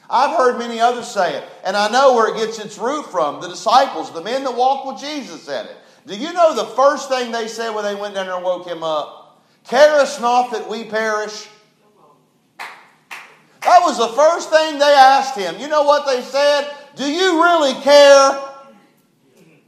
I've 0.09 0.35
heard 0.35 0.57
many 0.57 0.79
others 0.79 1.07
say 1.07 1.35
it, 1.37 1.43
and 1.63 1.77
I 1.77 1.89
know 1.91 2.15
where 2.15 2.33
it 2.33 2.37
gets 2.37 2.57
its 2.57 2.79
root 2.79 3.05
from. 3.11 3.41
The 3.41 3.47
disciples, 3.47 4.11
the 4.11 4.23
men 4.23 4.43
that 4.43 4.55
walked 4.55 4.87
with 4.87 4.99
Jesus, 4.99 5.43
said 5.43 5.67
it. 5.67 5.77
Do 6.07 6.17
you 6.17 6.33
know 6.33 6.55
the 6.55 6.65
first 6.65 7.09
thing 7.09 7.31
they 7.31 7.47
said 7.47 7.75
when 7.75 7.83
they 7.83 7.93
went 7.93 8.15
down 8.15 8.25
there 8.25 8.35
and 8.35 8.43
woke 8.43 8.65
him 8.65 8.83
up? 8.83 9.43
Carest 9.65 10.19
not 10.19 10.51
that 10.51 10.67
we 10.67 10.85
perish. 10.85 11.47
That 13.61 13.81
was 13.81 13.97
the 13.97 14.07
first 14.09 14.49
thing 14.49 14.79
they 14.79 14.85
asked 14.85 15.37
him. 15.37 15.59
You 15.59 15.67
know 15.67 15.83
what 15.83 16.05
they 16.05 16.21
said? 16.21 16.71
Do 16.95 17.09
you 17.09 17.43
really 17.43 17.73
care? 17.81 18.41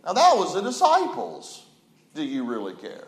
Now, 0.04 0.13
that 0.13 0.36
was 0.36 0.54
the 0.54 0.62
disciples. 0.62 1.65
Do 2.13 2.23
you 2.23 2.45
really 2.45 2.73
care? 2.73 3.08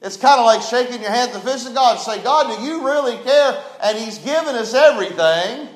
It's 0.00 0.16
kind 0.16 0.38
of 0.38 0.46
like 0.46 0.62
shaking 0.62 1.00
your 1.00 1.10
hand 1.10 1.30
at 1.30 1.34
the 1.34 1.40
fist 1.40 1.66
of 1.66 1.74
God 1.74 1.92
and 1.92 2.00
say, 2.00 2.22
God, 2.22 2.56
do 2.56 2.64
you 2.64 2.84
really 2.86 3.16
care? 3.24 3.62
And 3.82 3.98
He's 3.98 4.18
given 4.18 4.54
us 4.54 4.74
everything. 4.74 5.68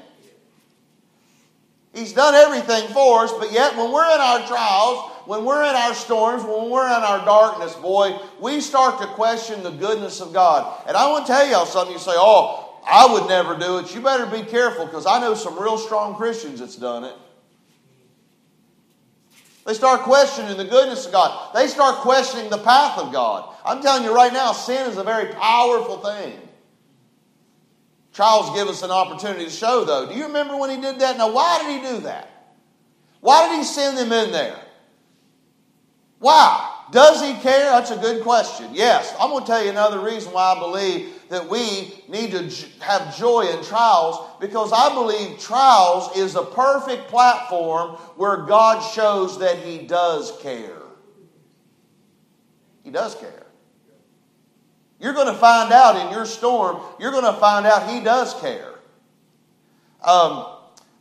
He's 1.95 2.13
done 2.13 2.35
everything 2.35 2.89
for 2.93 3.25
us, 3.25 3.33
but 3.33 3.51
yet 3.51 3.77
when 3.77 3.91
we're 3.91 4.05
in 4.15 4.21
our 4.21 4.47
trials, 4.47 5.11
when 5.25 5.45
we're 5.45 5.63
in 5.63 5.75
our 5.75 5.95
storms, 5.95 6.45
when 6.45 6.71
we're 6.71 6.87
in 6.87 7.03
our 7.03 7.25
darkness, 7.25 7.75
boy, 7.75 8.19
we 8.41 8.61
start 8.61 9.01
to 9.01 9.07
question 9.09 9.63
the 9.63 9.71
goodness 9.71 10.21
of 10.21 10.33
God. 10.33 10.83
And 10.87 10.97
I 10.97 11.11
want 11.11 11.27
to 11.27 11.33
tell 11.33 11.49
y'all 11.49 11.67
something. 11.67 11.95
You 11.95 11.99
say, 11.99 12.13
oh, 12.15 12.68
I 12.89 13.13
would 13.13 13.29
never 13.29 13.57
do 13.57 13.79
it. 13.79 13.95
You 13.95 14.01
better 14.01 14.25
be 14.25 14.43
careful 14.43 14.87
because 14.87 15.05
I 15.05 15.21
know 15.21 15.35
some 15.35 15.59
real 15.59 15.77
strong 15.77 16.15
Christians 16.15 16.61
that's 16.61 16.77
done 16.77 17.05
it. 17.05 17.15
They 19.67 19.75
start 19.75 20.01
questioning 20.01 20.57
the 20.57 20.65
goodness 20.65 21.05
of 21.05 21.13
God. 21.13 21.55
They 21.55 21.67
start 21.67 21.97
questioning 21.97 22.49
the 22.49 22.57
path 22.57 22.97
of 22.99 23.13
God. 23.13 23.55
I'm 23.67 23.83
telling 23.83 24.05
you 24.05 24.15
right 24.15 24.33
now, 24.33 24.53
sin 24.53 24.89
is 24.91 24.97
a 24.97 25.05
very 25.05 25.31
powerful 25.35 25.99
thing. 25.99 26.41
Trials 28.15 28.57
give 28.57 28.67
us 28.69 28.83
an 28.83 28.91
opportunity 28.91 29.45
to 29.45 29.51
show, 29.51 29.85
though. 29.85 30.09
Do 30.09 30.15
you 30.15 30.25
remember 30.27 30.57
when 30.57 30.71
he 30.71 30.81
did 30.81 30.99
that? 31.01 31.19
Now, 31.19 31.31
why 31.31 31.63
did 31.63 31.83
he 31.83 31.97
do 31.97 32.03
that? 32.05 32.57
Why 33.21 33.49
did 33.49 33.59
he 33.59 33.65
send 33.65 33.99
them 33.99 34.11
in 34.11 34.33
there? 34.33 34.59
Why? 36.19 36.78
Does 36.91 37.21
he 37.21 37.35
care? 37.35 37.71
That's 37.71 37.91
a 37.91 37.97
good 37.97 38.23
question. 38.23 38.71
Yes. 38.73 39.15
I'm 39.21 39.31
going 39.31 39.45
to 39.45 39.47
tell 39.47 39.63
you 39.63 39.71
another 39.71 40.01
reason 40.01 40.33
why 40.33 40.55
I 40.55 40.59
believe 40.59 41.29
that 41.29 41.49
we 41.49 41.93
need 42.09 42.31
to 42.31 42.51
have 42.81 43.17
joy 43.17 43.43
in 43.43 43.63
trials 43.63 44.19
because 44.41 44.73
I 44.73 44.95
believe 44.95 45.39
trials 45.39 46.17
is 46.17 46.35
a 46.35 46.43
perfect 46.43 47.09
platform 47.09 47.97
where 48.17 48.39
God 48.39 48.81
shows 48.81 49.39
that 49.41 49.59
he 49.59 49.79
does 49.79 50.33
care. 50.41 50.81
He 52.83 52.91
does 52.91 53.15
care. 53.15 53.47
You're 54.99 55.13
going 55.13 55.33
to 55.33 55.39
find 55.39 55.73
out 55.73 56.07
in 56.07 56.13
your 56.13 56.25
storm, 56.25 56.81
you're 56.99 57.13
going 57.13 57.33
to 57.33 57.39
find 57.39 57.67
out 57.67 57.89
he 57.89 58.01
does 58.01 58.35
care. 58.41 58.73
Um, 60.03 60.47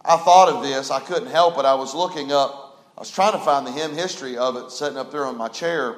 I 0.04 0.18
thought 0.18 0.50
of 0.50 0.64
this. 0.64 0.92
I 0.92 1.00
couldn't 1.00 1.30
help 1.30 1.58
it. 1.58 1.66
I 1.66 1.76
was 1.76 1.96
looking 1.96 2.32
up 2.32 2.67
I 2.98 3.00
was 3.00 3.12
trying 3.12 3.34
to 3.34 3.40
find 3.40 3.68
the 3.68 3.72
hymn 3.72 3.94
history 3.94 4.38
of 4.38 4.56
it 4.56 4.72
sitting 4.72 4.98
up 4.98 5.12
there 5.12 5.24
on 5.24 5.38
my 5.38 5.50
chair. 5.50 5.98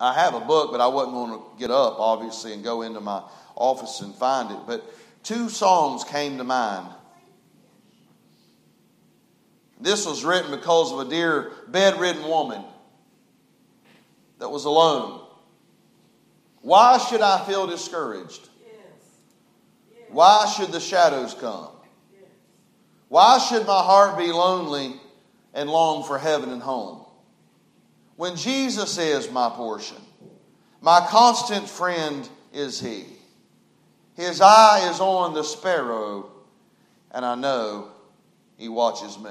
I 0.00 0.14
have 0.14 0.32
a 0.32 0.40
book, 0.40 0.72
but 0.72 0.80
I 0.80 0.86
wasn't 0.86 1.12
going 1.12 1.32
to 1.32 1.44
get 1.58 1.70
up, 1.70 1.96
obviously, 1.98 2.54
and 2.54 2.64
go 2.64 2.80
into 2.80 3.00
my 3.00 3.22
office 3.54 4.00
and 4.00 4.14
find 4.14 4.50
it. 4.50 4.58
But 4.66 4.82
two 5.22 5.50
songs 5.50 6.02
came 6.04 6.38
to 6.38 6.44
mind. 6.44 6.88
This 9.82 10.06
was 10.06 10.24
written 10.24 10.50
because 10.50 10.92
of 10.92 11.00
a 11.00 11.10
dear 11.10 11.52
bedridden 11.68 12.26
woman 12.26 12.64
that 14.38 14.48
was 14.48 14.64
alone. 14.64 15.20
Why 16.62 16.96
should 16.96 17.20
I 17.20 17.44
feel 17.44 17.66
discouraged? 17.66 18.48
Why 20.08 20.46
should 20.56 20.72
the 20.72 20.80
shadows 20.80 21.34
come? 21.34 21.68
Why 23.08 23.38
should 23.38 23.66
my 23.66 23.82
heart 23.82 24.16
be 24.16 24.32
lonely 24.32 25.01
and 25.54 25.68
long 25.68 26.04
for 26.04 26.18
heaven 26.18 26.50
and 26.50 26.62
home. 26.62 27.04
When 28.16 28.36
Jesus 28.36 28.98
is 28.98 29.30
my 29.30 29.48
portion, 29.50 29.98
my 30.80 31.06
constant 31.08 31.68
friend 31.68 32.28
is 32.52 32.80
He. 32.80 33.04
His 34.14 34.40
eye 34.40 34.88
is 34.90 35.00
on 35.00 35.34
the 35.34 35.42
sparrow, 35.42 36.30
and 37.10 37.24
I 37.24 37.34
know 37.34 37.88
He 38.56 38.68
watches 38.68 39.18
me. 39.18 39.30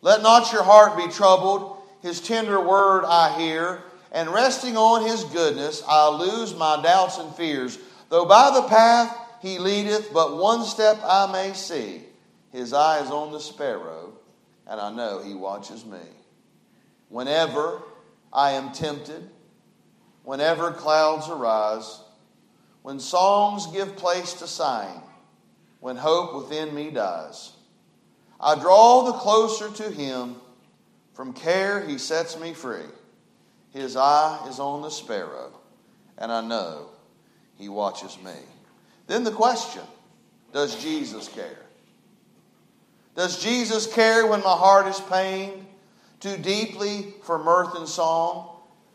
Let 0.00 0.22
not 0.22 0.52
your 0.52 0.62
heart 0.62 0.98
be 0.98 1.08
troubled. 1.08 1.78
His 2.02 2.20
tender 2.20 2.60
word 2.60 3.04
I 3.06 3.38
hear, 3.38 3.82
and 4.12 4.28
resting 4.28 4.76
on 4.76 5.06
His 5.06 5.24
goodness, 5.24 5.82
I 5.88 6.08
lose 6.08 6.54
my 6.54 6.82
doubts 6.82 7.16
and 7.16 7.34
fears. 7.34 7.78
Though 8.10 8.26
by 8.26 8.50
the 8.54 8.68
path 8.68 9.16
He 9.40 9.58
leadeth, 9.58 10.12
but 10.12 10.36
one 10.36 10.64
step 10.64 10.98
I 11.02 11.30
may 11.32 11.54
see. 11.54 12.02
His 12.52 12.74
eye 12.74 13.00
is 13.00 13.10
on 13.10 13.32
the 13.32 13.40
sparrow, 13.40 14.03
and 14.66 14.80
I 14.80 14.92
know 14.92 15.22
He 15.22 15.34
watches 15.34 15.84
me. 15.84 15.98
Whenever 17.08 17.82
I 18.32 18.52
am 18.52 18.72
tempted, 18.72 19.28
whenever 20.24 20.72
clouds 20.72 21.28
arise, 21.28 22.00
when 22.82 23.00
songs 23.00 23.66
give 23.68 23.96
place 23.96 24.34
to 24.34 24.46
sighing, 24.46 25.00
when 25.80 25.96
hope 25.96 26.34
within 26.34 26.74
me 26.74 26.90
dies. 26.90 27.52
I 28.40 28.58
draw 28.58 29.04
the 29.04 29.12
closer 29.12 29.70
to 29.70 29.90
him, 29.90 30.36
from 31.12 31.32
care 31.32 31.86
he 31.86 31.98
sets 31.98 32.38
me 32.38 32.52
free. 32.52 32.86
His 33.70 33.96
eye 33.96 34.46
is 34.48 34.58
on 34.58 34.82
the 34.82 34.90
sparrow, 34.90 35.52
and 36.18 36.30
I 36.30 36.40
know 36.40 36.88
he 37.56 37.68
watches 37.68 38.18
me. 38.24 38.34
Then 39.06 39.24
the 39.24 39.30
question 39.30 39.82
Does 40.52 40.82
Jesus 40.82 41.28
care? 41.28 41.63
Does 43.16 43.42
Jesus 43.42 43.86
care 43.86 44.26
when 44.26 44.40
my 44.40 44.56
heart 44.56 44.86
is 44.86 45.00
pained 45.00 45.66
too 46.20 46.36
deeply 46.36 47.14
for 47.22 47.38
mirth 47.38 47.76
and 47.76 47.88
song? 47.88 48.50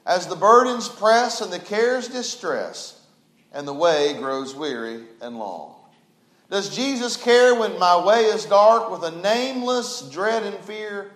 As 0.05 0.27
the 0.27 0.35
burdens 0.35 0.89
press 0.89 1.41
and 1.41 1.53
the 1.53 1.59
cares 1.59 2.07
distress, 2.07 2.99
and 3.51 3.67
the 3.67 3.73
way 3.73 4.13
grows 4.13 4.55
weary 4.55 5.03
and 5.21 5.37
long. 5.37 5.75
Does 6.49 6.75
Jesus 6.75 7.15
care 7.15 7.53
when 7.55 7.77
my 7.77 8.03
way 8.03 8.25
is 8.25 8.45
dark 8.45 8.89
with 8.89 9.03
a 9.03 9.21
nameless 9.21 10.01
dread 10.09 10.43
and 10.43 10.57
fear? 10.65 11.11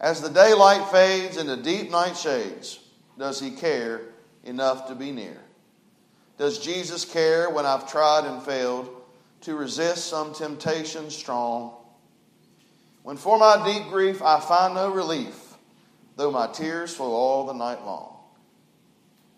As 0.00 0.20
the 0.20 0.30
daylight 0.30 0.88
fades 0.90 1.36
into 1.36 1.56
deep 1.56 1.90
night 1.90 2.16
shades, 2.16 2.78
does 3.18 3.40
he 3.40 3.50
care 3.50 4.02
enough 4.44 4.88
to 4.88 4.94
be 4.94 5.10
near? 5.10 5.40
Does 6.38 6.58
Jesus 6.58 7.04
care 7.04 7.50
when 7.50 7.66
I've 7.66 7.90
tried 7.90 8.24
and 8.24 8.42
failed 8.42 8.88
to 9.42 9.56
resist 9.56 10.06
some 10.06 10.32
temptation 10.34 11.10
strong? 11.10 11.72
When 13.02 13.16
for 13.16 13.38
my 13.38 13.64
deep 13.64 13.88
grief 13.88 14.22
I 14.22 14.40
find 14.40 14.74
no 14.74 14.90
relief, 14.92 15.56
though 16.16 16.30
my 16.30 16.46
tears 16.48 16.94
flow 16.94 17.12
all 17.12 17.46
the 17.46 17.54
night 17.54 17.84
long. 17.84 18.14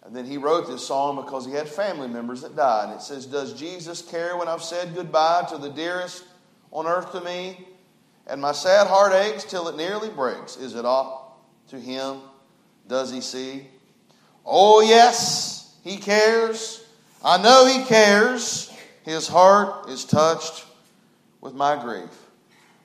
And 0.02 0.16
then 0.16 0.24
he 0.24 0.38
wrote 0.38 0.66
this 0.66 0.86
song 0.86 1.16
because 1.16 1.46
he 1.46 1.52
had 1.52 1.68
family 1.68 2.08
members 2.08 2.40
that 2.42 2.56
died. 2.56 2.94
It 2.94 3.02
says, 3.02 3.26
Does 3.26 3.52
Jesus 3.52 4.02
care 4.02 4.36
when 4.36 4.48
I've 4.48 4.62
said 4.62 4.94
goodbye 4.94 5.46
to 5.50 5.58
the 5.58 5.68
dearest 5.68 6.24
on 6.72 6.86
earth 6.86 7.12
to 7.12 7.20
me? 7.20 7.66
And 8.26 8.40
my 8.40 8.52
sad 8.52 8.86
heart 8.86 9.12
aches 9.12 9.44
till 9.44 9.68
it 9.68 9.76
nearly 9.76 10.08
breaks. 10.08 10.56
Is 10.56 10.74
it 10.74 10.84
aught 10.84 11.34
to 11.68 11.78
him? 11.78 12.20
Does 12.88 13.12
he 13.12 13.20
see? 13.20 13.66
Oh, 14.44 14.80
yes, 14.80 15.76
he 15.84 15.96
cares. 15.96 16.84
I 17.24 17.40
know 17.40 17.66
he 17.66 17.84
cares. 17.84 18.72
His 19.04 19.28
heart 19.28 19.88
is 19.90 20.04
touched 20.04 20.64
with 21.40 21.54
my 21.54 21.80
grief. 21.80 22.29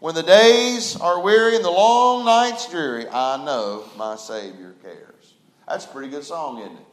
When 0.05 0.13
the 0.13 0.21
days 0.21 0.95
are 0.97 1.19
weary 1.19 1.55
and 1.55 1.65
the 1.65 1.71
long 1.71 2.25
nights 2.25 2.69
dreary, 2.69 3.09
I 3.09 3.43
know 3.43 3.85
my 3.97 4.15
Savior 4.17 4.75
cares. 4.83 5.33
That's 5.67 5.85
a 5.85 5.87
pretty 5.87 6.09
good 6.09 6.23
song, 6.23 6.59
isn't 6.59 6.73
it? 6.73 6.85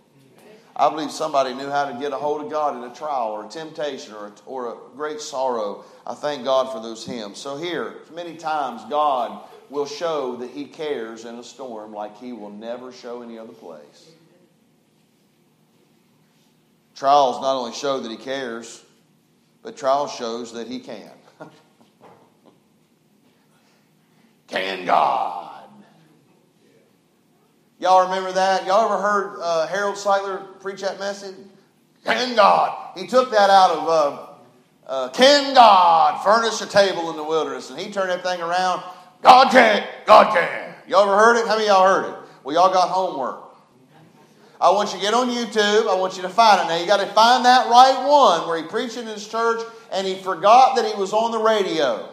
I 0.75 0.88
believe 0.88 1.11
somebody 1.11 1.53
knew 1.53 1.68
how 1.68 1.92
to 1.92 2.01
get 2.01 2.12
a 2.12 2.16
hold 2.16 2.40
of 2.40 2.51
God 2.51 2.75
in 2.75 2.90
a 2.90 2.94
trial 2.94 3.33
or 3.33 3.44
a 3.44 3.51
temptation 3.51 4.14
or 4.14 4.29
a, 4.29 4.33
or 4.46 4.72
a 4.72 4.96
great 4.96 5.20
sorrow. 5.20 5.85
I 6.07 6.14
thank 6.14 6.44
God 6.44 6.72
for 6.72 6.81
those 6.81 7.05
hymns. 7.05 7.37
So, 7.37 7.59
here, 7.59 7.96
many 8.14 8.35
times, 8.35 8.81
God 8.88 9.46
will 9.68 9.85
show 9.85 10.37
that 10.37 10.48
He 10.48 10.64
cares 10.64 11.27
in 11.27 11.35
a 11.35 11.44
storm 11.44 11.92
like 11.92 12.16
He 12.16 12.33
will 12.33 12.48
never 12.48 12.92
show 12.92 13.20
any 13.20 13.38
other 13.38 13.53
place. 13.53 14.11
Trials 16.96 17.42
not 17.42 17.57
only 17.57 17.75
show 17.75 18.01
that 18.01 18.11
He 18.11 18.16
cares, 18.16 18.83
but 19.62 19.77
trials 19.77 20.14
shows 20.14 20.55
that 20.55 20.66
He 20.66 20.81
can. 20.81 21.11
Can 24.53 24.85
God? 24.85 25.65
Y'all 27.79 28.05
remember 28.05 28.31
that? 28.33 28.67
Y'all 28.67 28.85
ever 28.85 29.03
heard 29.03 29.38
uh, 29.41 29.67
Harold 29.67 29.97
Sightler 29.97 30.61
preach 30.61 30.83
that 30.83 31.01
message? 31.01 31.35
Can 32.05 32.37
God? 32.37 32.97
He 32.97 33.07
took 33.07 33.31
that 33.31 33.51
out 33.51 33.71
of 33.71 33.88
uh, 33.88 34.27
uh, 34.87 35.09
Can 35.11 35.55
God 35.55 36.23
furnish 36.23 36.61
a 36.61 36.67
table 36.67 37.11
in 37.11 37.17
the 37.17 37.25
wilderness? 37.25 37.71
And 37.71 37.79
he 37.81 37.91
turned 37.91 38.11
that 38.11 38.23
thing 38.23 38.41
around. 38.41 38.83
God 39.23 39.51
can. 39.51 39.85
God 40.07 40.35
can. 40.35 40.75
Y'all 40.87 41.03
ever 41.03 41.17
heard 41.17 41.37
it? 41.38 41.49
How 41.49 41.57
many 41.57 41.69
y'all 41.69 41.85
heard 41.85 42.12
it? 42.12 42.19
Well, 42.45 42.55
y'all 42.55 42.73
got 42.73 42.88
homework. 42.88 43.41
I 44.61 44.71
want 44.71 44.93
you 44.93 44.99
to 44.99 45.05
get 45.05 45.15
on 45.15 45.29
YouTube. 45.29 45.88
I 45.88 45.97
want 45.97 46.17
you 46.17 46.23
to 46.23 46.29
find 46.29 46.61
it. 46.61 46.73
Now, 46.73 46.79
you 46.79 46.87
got 46.87 47.01
to 47.01 47.07
find 47.07 47.45
that 47.45 47.69
right 47.69 48.07
one 48.07 48.47
where 48.47 48.62
he 48.62 48.69
preached 48.69 48.97
in 48.97 49.07
his 49.07 49.27
church 49.27 49.61
and 49.93 50.07
he 50.07 50.15
forgot 50.17 50.77
that 50.77 50.85
he 50.85 50.95
was 50.95 51.12
on 51.12 51.33
the 51.33 51.38
radio. 51.38 52.12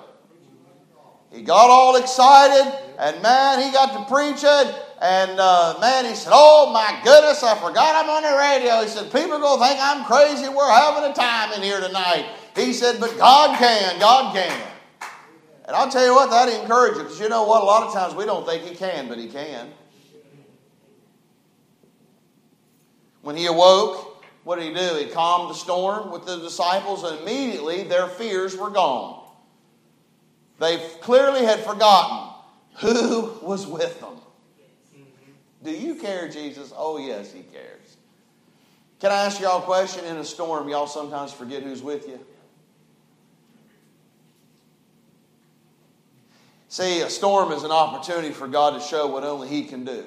He 1.31 1.41
got 1.43 1.69
all 1.69 1.95
excited 1.95 2.73
and 2.97 3.21
man, 3.21 3.61
he 3.61 3.71
got 3.71 3.93
to 3.93 4.13
preaching 4.13 4.73
and 5.01 5.39
uh, 5.39 5.77
man, 5.79 6.05
he 6.05 6.13
said, 6.13 6.31
Oh 6.33 6.71
my 6.73 6.99
goodness, 7.03 7.41
I 7.41 7.55
forgot 7.55 8.03
I'm 8.03 8.09
on 8.09 8.23
the 8.23 8.37
radio. 8.37 8.81
He 8.81 8.89
said, 8.89 9.05
People 9.05 9.37
are 9.37 9.39
going 9.39 9.59
to 9.59 9.65
think 9.65 9.79
I'm 9.81 10.03
crazy. 10.03 10.49
We're 10.49 10.69
having 10.69 11.09
a 11.09 11.13
time 11.13 11.53
in 11.53 11.61
here 11.61 11.79
tonight. 11.79 12.25
He 12.55 12.73
said, 12.73 12.99
But 12.99 13.17
God 13.17 13.57
can, 13.57 13.99
God 13.99 14.33
can. 14.33 14.67
And 15.65 15.75
I'll 15.75 15.89
tell 15.89 16.05
you 16.05 16.13
what, 16.13 16.31
that 16.31 16.49
encourages 16.49 17.03
because 17.03 17.19
you 17.19 17.29
know 17.29 17.43
what? 17.43 17.61
A 17.61 17.65
lot 17.65 17.83
of 17.83 17.93
times 17.93 18.13
we 18.15 18.25
don't 18.25 18.45
think 18.45 18.63
He 18.63 18.75
can, 18.75 19.07
but 19.07 19.17
He 19.17 19.27
can. 19.27 19.71
When 23.21 23.37
He 23.37 23.45
awoke, 23.45 24.25
what 24.43 24.59
did 24.59 24.67
He 24.67 24.73
do? 24.73 24.95
He 24.95 25.05
calmed 25.05 25.51
the 25.51 25.53
storm 25.53 26.11
with 26.11 26.25
the 26.25 26.37
disciples, 26.39 27.03
and 27.03 27.21
immediately 27.21 27.83
their 27.83 28.07
fears 28.07 28.57
were 28.57 28.71
gone. 28.71 29.28
They 30.59 30.77
clearly 31.01 31.45
had 31.45 31.61
forgotten 31.61 32.33
who 32.79 33.33
was 33.41 33.65
with 33.65 33.99
them. 33.99 34.15
Do 35.63 35.71
you 35.71 35.95
care, 35.95 36.29
Jesus? 36.29 36.71
Oh, 36.75 36.97
yes, 36.97 37.31
He 37.31 37.41
cares. 37.41 37.97
Can 38.99 39.11
I 39.11 39.25
ask 39.25 39.39
y'all 39.39 39.59
a 39.59 39.65
question? 39.65 40.05
In 40.05 40.17
a 40.17 40.25
storm, 40.25 40.67
y'all 40.69 40.87
sometimes 40.87 41.31
forget 41.31 41.63
who's 41.63 41.81
with 41.81 42.07
you. 42.07 42.19
See, 46.67 47.01
a 47.01 47.09
storm 47.09 47.51
is 47.51 47.63
an 47.63 47.71
opportunity 47.71 48.31
for 48.31 48.47
God 48.47 48.79
to 48.79 48.79
show 48.79 49.07
what 49.07 49.23
only 49.23 49.47
He 49.47 49.63
can 49.63 49.85
do. 49.85 50.05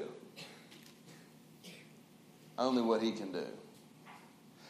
Only 2.58 2.82
what 2.82 3.02
He 3.02 3.12
can 3.12 3.32
do. 3.32 3.46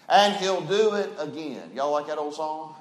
And 0.08 0.34
He'll 0.36 0.62
do 0.62 0.94
it 0.94 1.10
again. 1.18 1.70
Y'all 1.74 1.92
like 1.92 2.06
that 2.06 2.18
old 2.18 2.34
song? 2.34 2.76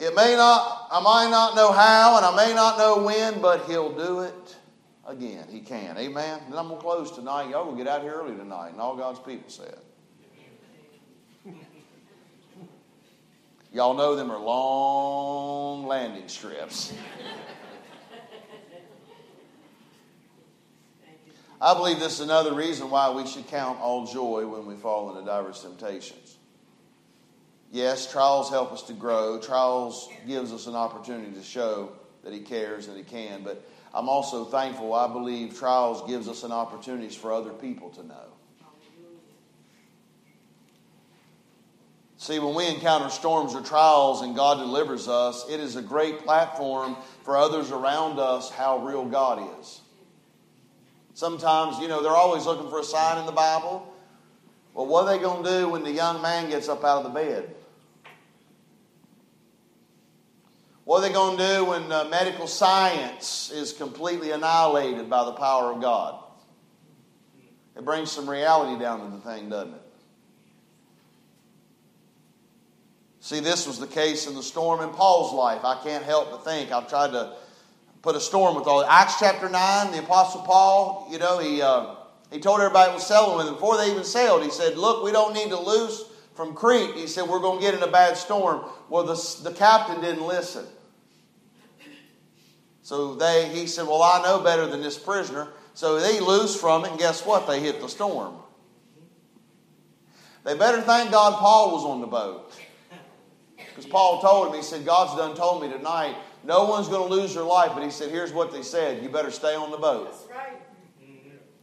It 0.00 0.14
may 0.14 0.34
not, 0.34 0.88
I 0.90 1.00
might 1.00 1.30
not 1.30 1.54
know 1.54 1.72
how 1.72 2.16
and 2.16 2.24
I 2.24 2.34
may 2.34 2.54
not 2.54 2.78
know 2.78 3.02
when, 3.02 3.40
but 3.42 3.66
He'll 3.66 3.92
do 3.92 4.20
it 4.20 4.56
again. 5.06 5.44
He 5.50 5.60
can. 5.60 5.98
Amen. 5.98 6.40
And 6.46 6.54
I'm 6.54 6.68
going 6.68 6.78
to 6.78 6.82
close 6.82 7.10
tonight. 7.12 7.50
Y'all 7.50 7.66
will 7.66 7.76
get 7.76 7.86
out 7.86 8.00
here 8.00 8.14
early 8.14 8.34
tonight. 8.34 8.70
And 8.70 8.80
all 8.80 8.96
God's 8.96 9.20
people 9.20 9.50
said. 9.50 9.76
Y'all 13.72 13.94
know 13.94 14.16
them 14.16 14.30
are 14.32 14.40
long 14.40 15.86
landing 15.86 16.28
strips. 16.28 16.92
I 21.60 21.74
believe 21.74 22.00
this 22.00 22.14
is 22.14 22.20
another 22.20 22.54
reason 22.54 22.90
why 22.90 23.10
we 23.10 23.26
should 23.26 23.46
count 23.48 23.78
all 23.80 24.06
joy 24.06 24.46
when 24.46 24.64
we 24.64 24.76
fall 24.76 25.10
into 25.10 25.24
diverse 25.26 25.62
temptations. 25.62 26.29
Yes, 27.70 28.10
trials 28.10 28.50
help 28.50 28.72
us 28.72 28.82
to 28.82 28.92
grow. 28.92 29.40
Trials 29.40 30.08
gives 30.26 30.52
us 30.52 30.66
an 30.66 30.74
opportunity 30.74 31.32
to 31.32 31.42
show 31.42 31.92
that 32.24 32.32
he 32.32 32.40
cares 32.40 32.88
and 32.88 32.96
he 32.96 33.04
can, 33.04 33.44
but 33.44 33.64
I'm 33.94 34.08
also 34.08 34.44
thankful. 34.44 34.92
I 34.92 35.06
believe 35.06 35.56
trials 35.56 36.08
gives 36.08 36.28
us 36.28 36.42
an 36.42 36.50
opportunity 36.52 37.08
for 37.08 37.32
other 37.32 37.50
people 37.50 37.90
to 37.90 38.06
know. 38.06 38.24
See, 42.16 42.38
when 42.38 42.54
we 42.54 42.66
encounter 42.66 43.08
storms 43.08 43.54
or 43.54 43.62
trials 43.62 44.20
and 44.20 44.36
God 44.36 44.58
delivers 44.58 45.08
us, 45.08 45.48
it 45.48 45.58
is 45.58 45.76
a 45.76 45.82
great 45.82 46.18
platform 46.18 46.96
for 47.24 47.36
others 47.36 47.70
around 47.70 48.18
us 48.18 48.50
how 48.50 48.84
real 48.84 49.06
God 49.06 49.58
is. 49.60 49.80
Sometimes, 51.14 51.78
you 51.78 51.88
know, 51.88 52.02
they're 52.02 52.12
always 52.12 52.44
looking 52.44 52.68
for 52.68 52.80
a 52.80 52.84
sign 52.84 53.18
in 53.18 53.26
the 53.26 53.32
Bible. 53.32 53.94
Well, 54.74 54.86
what 54.86 55.06
are 55.06 55.16
they 55.16 55.22
going 55.22 55.42
to 55.42 55.50
do 55.50 55.68
when 55.70 55.82
the 55.82 55.92
young 55.92 56.20
man 56.20 56.50
gets 56.50 56.68
up 56.68 56.84
out 56.84 56.98
of 56.98 57.04
the 57.04 57.10
bed? 57.10 57.54
What 60.84 60.98
are 60.98 61.08
they 61.08 61.12
going 61.12 61.36
to 61.36 61.46
do 61.56 61.64
when 61.66 61.92
uh, 61.92 62.04
medical 62.04 62.46
science 62.46 63.50
is 63.50 63.72
completely 63.72 64.30
annihilated 64.30 65.08
by 65.08 65.24
the 65.24 65.32
power 65.32 65.72
of 65.72 65.80
God? 65.80 66.22
It 67.76 67.84
brings 67.84 68.10
some 68.10 68.28
reality 68.28 68.82
down 68.82 69.00
to 69.00 69.16
the 69.16 69.22
thing, 69.22 69.48
doesn't 69.48 69.74
it? 69.74 69.82
See, 73.20 73.40
this 73.40 73.66
was 73.66 73.78
the 73.78 73.86
case 73.86 74.26
in 74.26 74.34
the 74.34 74.42
storm 74.42 74.80
in 74.80 74.88
Paul's 74.90 75.32
life. 75.32 75.64
I 75.64 75.80
can't 75.82 76.04
help 76.04 76.30
but 76.30 76.44
think. 76.44 76.72
I've 76.72 76.88
tried 76.88 77.12
to 77.12 77.36
put 78.02 78.16
a 78.16 78.20
storm 78.20 78.56
with 78.56 78.66
all. 78.66 78.84
Acts 78.84 79.18
chapter 79.18 79.48
9, 79.48 79.92
the 79.92 79.98
Apostle 80.00 80.42
Paul, 80.42 81.06
you 81.10 81.18
know, 81.18 81.38
he, 81.38 81.60
uh, 81.60 81.94
he 82.32 82.40
told 82.40 82.60
everybody 82.60 82.92
was 82.92 83.06
sailing 83.06 83.36
with 83.36 83.46
him. 83.46 83.54
Before 83.54 83.76
they 83.76 83.90
even 83.90 84.04
sailed, 84.04 84.42
he 84.42 84.50
said, 84.50 84.76
Look, 84.78 85.04
we 85.04 85.12
don't 85.12 85.34
need 85.34 85.50
to 85.50 85.60
loose 85.60 86.02
from 86.40 86.54
Crete. 86.54 86.94
He 86.94 87.06
said, 87.06 87.28
We're 87.28 87.38
going 87.38 87.58
to 87.58 87.62
get 87.62 87.74
in 87.74 87.82
a 87.82 87.92
bad 87.92 88.16
storm. 88.16 88.64
Well, 88.88 89.04
the, 89.04 89.40
the 89.42 89.52
captain 89.52 90.00
didn't 90.00 90.26
listen. 90.26 90.64
So 92.80 93.14
they, 93.14 93.50
he 93.50 93.66
said, 93.66 93.86
Well, 93.86 94.02
I 94.02 94.22
know 94.22 94.42
better 94.42 94.66
than 94.66 94.80
this 94.80 94.96
prisoner. 94.96 95.48
So 95.74 96.00
they 96.00 96.18
loose 96.18 96.58
from 96.58 96.86
it, 96.86 96.92
and 96.92 96.98
guess 96.98 97.26
what? 97.26 97.46
They 97.46 97.60
hit 97.60 97.82
the 97.82 97.88
storm. 97.88 98.36
They 100.42 100.56
better 100.56 100.80
thank 100.80 101.10
God 101.10 101.38
Paul 101.38 101.72
was 101.72 101.84
on 101.84 102.00
the 102.00 102.06
boat. 102.06 102.54
Because 103.58 103.84
Paul 103.84 104.22
told 104.22 104.48
him, 104.48 104.54
he 104.54 104.62
said, 104.62 104.86
God's 104.86 105.18
done 105.18 105.36
told 105.36 105.62
me 105.62 105.70
tonight, 105.70 106.16
no 106.42 106.64
one's 106.64 106.88
going 106.88 107.06
to 107.06 107.14
lose 107.14 107.34
their 107.34 107.44
life. 107.44 107.72
But 107.74 107.82
he 107.82 107.90
said, 107.90 108.10
here's 108.10 108.32
what 108.32 108.50
they 108.50 108.62
said 108.62 109.02
you 109.02 109.10
better 109.10 109.30
stay 109.30 109.54
on 109.54 109.70
the 109.70 109.76
boat. 109.76 110.10
That's 110.10 110.30
right. 110.30 110.58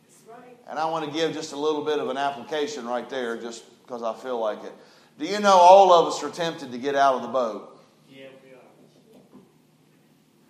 That's 0.05 0.21
right. 0.27 0.55
And 0.69 0.77
I 0.77 0.85
want 0.85 1.03
to 1.03 1.11
give 1.11 1.33
just 1.33 1.51
a 1.53 1.57
little 1.57 1.83
bit 1.83 1.97
of 1.97 2.09
an 2.09 2.17
application 2.17 2.85
right 2.85 3.09
there, 3.09 3.41
just 3.41 3.63
because 3.88 4.04
I 4.04 4.13
feel 4.13 4.39
like 4.39 4.63
it. 4.63 4.73
Do 5.17 5.26
you 5.26 5.39
know 5.39 5.56
all 5.56 5.93
of 5.93 6.13
us 6.13 6.21
are 6.21 6.30
tempted 6.30 6.71
to 6.73 6.78
get 6.78 6.93
out 6.95 7.15
of 7.15 7.21
the 7.21 7.30
boat? 7.30 7.80
Yeah, 8.10 8.26
we 8.43 8.52
are. 8.52 9.41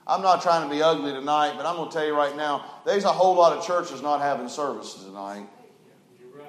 I'm 0.07 0.21
not 0.21 0.41
trying 0.41 0.67
to 0.67 0.75
be 0.75 0.81
ugly 0.81 1.13
tonight, 1.13 1.53
but 1.55 1.65
I'm 1.65 1.75
going 1.75 1.89
to 1.89 1.93
tell 1.93 2.05
you 2.05 2.15
right 2.15 2.35
now, 2.35 2.65
there's 2.85 3.03
a 3.03 3.11
whole 3.11 3.35
lot 3.35 3.55
of 3.55 3.65
churches 3.65 4.01
not 4.01 4.21
having 4.21 4.49
services 4.49 5.03
tonight. 5.03 5.45
You're 6.19 6.41
right. 6.41 6.47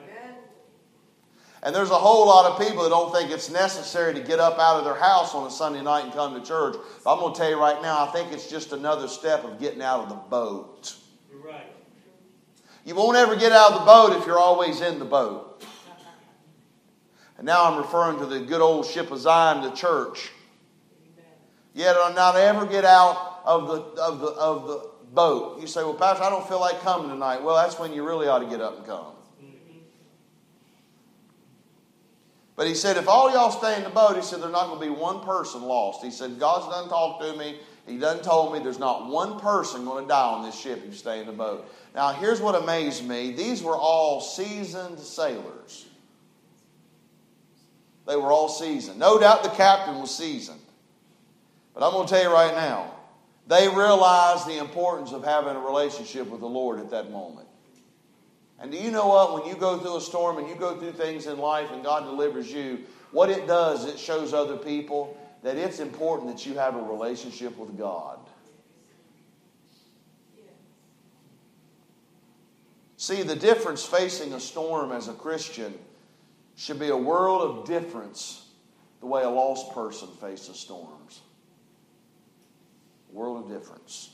And 1.62 1.74
there's 1.74 1.90
a 1.90 1.94
whole 1.94 2.26
lot 2.26 2.52
of 2.52 2.66
people 2.66 2.84
that 2.84 2.88
don't 2.88 3.12
think 3.12 3.30
it's 3.30 3.50
necessary 3.50 4.14
to 4.14 4.20
get 4.20 4.38
up 4.38 4.58
out 4.58 4.78
of 4.78 4.84
their 4.84 4.94
house 4.94 5.34
on 5.34 5.46
a 5.46 5.50
Sunday 5.50 5.82
night 5.82 6.04
and 6.04 6.12
come 6.12 6.40
to 6.40 6.46
church. 6.46 6.76
But 7.04 7.12
I'm 7.12 7.20
going 7.20 7.34
to 7.34 7.38
tell 7.38 7.50
you 7.50 7.60
right 7.60 7.82
now, 7.82 8.06
I 8.06 8.10
think 8.12 8.32
it's 8.32 8.48
just 8.48 8.72
another 8.72 9.08
step 9.08 9.44
of 9.44 9.60
getting 9.60 9.82
out 9.82 10.04
of 10.04 10.08
the 10.08 10.14
boat. 10.14 10.96
You're 11.30 11.42
right. 11.42 11.66
You 12.84 12.94
won't 12.94 13.18
ever 13.18 13.36
get 13.36 13.52
out 13.52 13.72
of 13.72 13.80
the 13.80 13.84
boat 13.84 14.18
if 14.18 14.26
you're 14.26 14.38
always 14.38 14.80
in 14.80 14.98
the 14.98 15.04
boat. 15.04 15.62
And 17.38 17.46
now 17.46 17.64
I'm 17.64 17.78
referring 17.78 18.18
to 18.18 18.26
the 18.26 18.40
good 18.40 18.60
old 18.60 18.84
ship 18.84 19.10
of 19.10 19.20
Zion, 19.20 19.62
the 19.62 19.70
church. 19.70 20.30
Yet 21.72 21.96
I'll 21.96 22.14
not 22.14 22.36
ever 22.36 22.66
get 22.66 22.84
out 22.84 23.40
of 23.44 23.68
the, 23.68 24.02
of, 24.02 24.20
the, 24.20 24.26
of 24.26 24.66
the 24.66 24.90
boat. 25.14 25.60
You 25.60 25.68
say, 25.68 25.82
well, 25.84 25.94
Pastor, 25.94 26.24
I 26.24 26.30
don't 26.30 26.46
feel 26.48 26.60
like 26.60 26.80
coming 26.80 27.08
tonight. 27.08 27.42
Well, 27.42 27.54
that's 27.54 27.78
when 27.78 27.92
you 27.92 28.04
really 28.04 28.26
ought 28.26 28.40
to 28.40 28.46
get 28.46 28.60
up 28.60 28.78
and 28.78 28.86
come. 28.86 29.14
But 32.56 32.66
he 32.66 32.74
said, 32.74 32.96
if 32.96 33.06
all 33.06 33.32
y'all 33.32 33.52
stay 33.52 33.76
in 33.76 33.84
the 33.84 33.90
boat, 33.90 34.16
he 34.16 34.22
said, 34.22 34.42
there's 34.42 34.50
not 34.50 34.66
going 34.66 34.80
to 34.80 34.86
be 34.86 34.90
one 34.90 35.20
person 35.20 35.62
lost. 35.62 36.02
He 36.02 36.10
said, 36.10 36.40
God's 36.40 36.66
done 36.66 36.88
talked 36.88 37.22
to 37.22 37.36
me. 37.36 37.60
He 37.86 37.98
done 37.98 38.20
told 38.20 38.52
me 38.52 38.58
there's 38.58 38.80
not 38.80 39.08
one 39.08 39.38
person 39.38 39.84
going 39.84 40.04
to 40.04 40.08
die 40.08 40.26
on 40.26 40.44
this 40.44 40.58
ship 40.58 40.80
if 40.80 40.86
you 40.86 40.92
stay 40.92 41.20
in 41.20 41.26
the 41.26 41.32
boat. 41.32 41.72
Now, 41.94 42.12
here's 42.12 42.40
what 42.40 42.60
amazed 42.60 43.06
me. 43.06 43.30
These 43.30 43.62
were 43.62 43.76
all 43.76 44.20
seasoned 44.20 44.98
sailors. 44.98 45.86
They 48.08 48.16
were 48.16 48.32
all 48.32 48.48
seasoned. 48.48 48.98
No 48.98 49.20
doubt 49.20 49.42
the 49.42 49.50
captain 49.50 50.00
was 50.00 50.16
seasoned. 50.16 50.60
But 51.74 51.84
I'm 51.84 51.92
going 51.92 52.08
to 52.08 52.12
tell 52.12 52.22
you 52.22 52.32
right 52.32 52.54
now, 52.54 52.94
they 53.46 53.68
realized 53.68 54.46
the 54.48 54.58
importance 54.58 55.12
of 55.12 55.22
having 55.22 55.54
a 55.54 55.60
relationship 55.60 56.26
with 56.28 56.40
the 56.40 56.48
Lord 56.48 56.80
at 56.80 56.90
that 56.90 57.10
moment. 57.10 57.46
And 58.58 58.72
do 58.72 58.78
you 58.78 58.90
know 58.90 59.08
what? 59.08 59.34
When 59.34 59.46
you 59.46 59.60
go 59.60 59.78
through 59.78 59.98
a 59.98 60.00
storm 60.00 60.38
and 60.38 60.48
you 60.48 60.54
go 60.54 60.78
through 60.78 60.92
things 60.92 61.26
in 61.26 61.38
life 61.38 61.70
and 61.70 61.84
God 61.84 62.04
delivers 62.04 62.50
you, 62.50 62.80
what 63.12 63.28
it 63.28 63.46
does, 63.46 63.84
it 63.84 63.98
shows 63.98 64.32
other 64.32 64.56
people 64.56 65.16
that 65.42 65.56
it's 65.56 65.78
important 65.78 66.34
that 66.34 66.46
you 66.46 66.54
have 66.54 66.76
a 66.76 66.82
relationship 66.82 67.58
with 67.58 67.76
God. 67.76 68.18
See, 72.96 73.22
the 73.22 73.36
difference 73.36 73.84
facing 73.84 74.32
a 74.32 74.40
storm 74.40 74.92
as 74.92 75.08
a 75.08 75.12
Christian 75.12 75.74
should 76.58 76.80
be 76.80 76.88
a 76.88 76.96
world 76.96 77.40
of 77.40 77.66
difference 77.66 78.44
the 79.00 79.06
way 79.06 79.22
a 79.22 79.30
lost 79.30 79.72
person 79.72 80.08
faces 80.20 80.58
storms. 80.58 81.20
World 83.12 83.44
of 83.44 83.50
difference. 83.50 84.10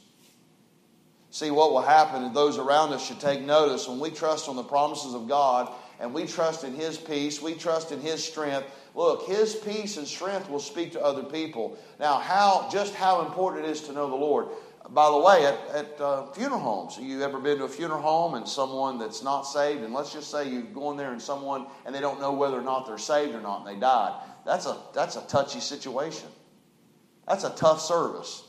See, 1.31 1.51
what 1.51 1.73
will 1.73 1.81
happen 1.81 2.23
is 2.23 2.35
those 2.35 2.59
around 2.59 2.93
us 2.93 3.05
should 3.05 3.19
take 3.19 3.41
notice 3.41 3.89
when 3.89 3.99
we 3.99 4.11
trust 4.11 4.49
on 4.49 4.57
the 4.57 4.63
promises 4.63 5.15
of 5.15 5.27
God 5.27 5.73
and 5.99 6.13
we 6.13 6.27
trust 6.27 6.65
in 6.65 6.75
His 6.75 6.99
peace, 6.99 7.41
we 7.41 7.55
trust 7.55 7.93
in 7.93 8.01
His 8.01 8.23
strength. 8.23 8.69
Look, 8.95 9.27
His 9.27 9.55
peace 9.55 9.97
and 9.97 10.07
strength 10.07 10.51
will 10.51 10.61
speak 10.61 10.93
to 10.93 11.03
other 11.03 11.23
people. 11.23 11.79
Now, 11.99 12.19
how 12.19 12.69
just 12.71 12.95
how 12.95 13.25
important 13.25 13.65
it 13.65 13.71
is 13.71 13.81
to 13.83 13.93
know 13.93 14.11
the 14.11 14.17
Lord. 14.17 14.49
By 14.91 15.11
the 15.11 15.19
way, 15.19 15.47
at, 15.47 15.59
at 15.75 16.01
uh, 16.01 16.27
funeral 16.33 16.61
homes, 16.61 16.99
you 16.99 17.23
ever 17.23 17.39
been 17.41 17.59
to 17.59 17.65
a 17.65 17.69
funeral 17.69 18.03
home 18.03 18.35
and 18.35 18.47
someone 18.47 18.99
that's 18.99 19.23
not 19.23 19.43
saved, 19.43 19.83
and 19.83 19.95
let's 19.95 20.13
just 20.13 20.31
say 20.31 20.49
you 20.49 20.63
go 20.63 20.91
in 20.91 20.97
there 20.97 21.13
and 21.13 21.21
someone 21.23 21.67
and 21.87 21.95
they 21.95 22.01
don't 22.01 22.21
know 22.21 22.33
whether 22.33 22.59
or 22.59 22.63
not 22.63 22.87
they're 22.87 22.99
saved 22.99 23.35
or 23.35 23.41
not, 23.41 23.67
and 23.67 23.77
they 23.77 23.81
died. 23.81 24.21
That's 24.45 24.67
a 24.67 24.79
that's 24.93 25.17
a 25.17 25.23
touchy 25.23 25.61
situation. 25.61 26.29
That's 27.27 27.45
a 27.45 27.51
tough 27.51 27.81
service 27.81 28.45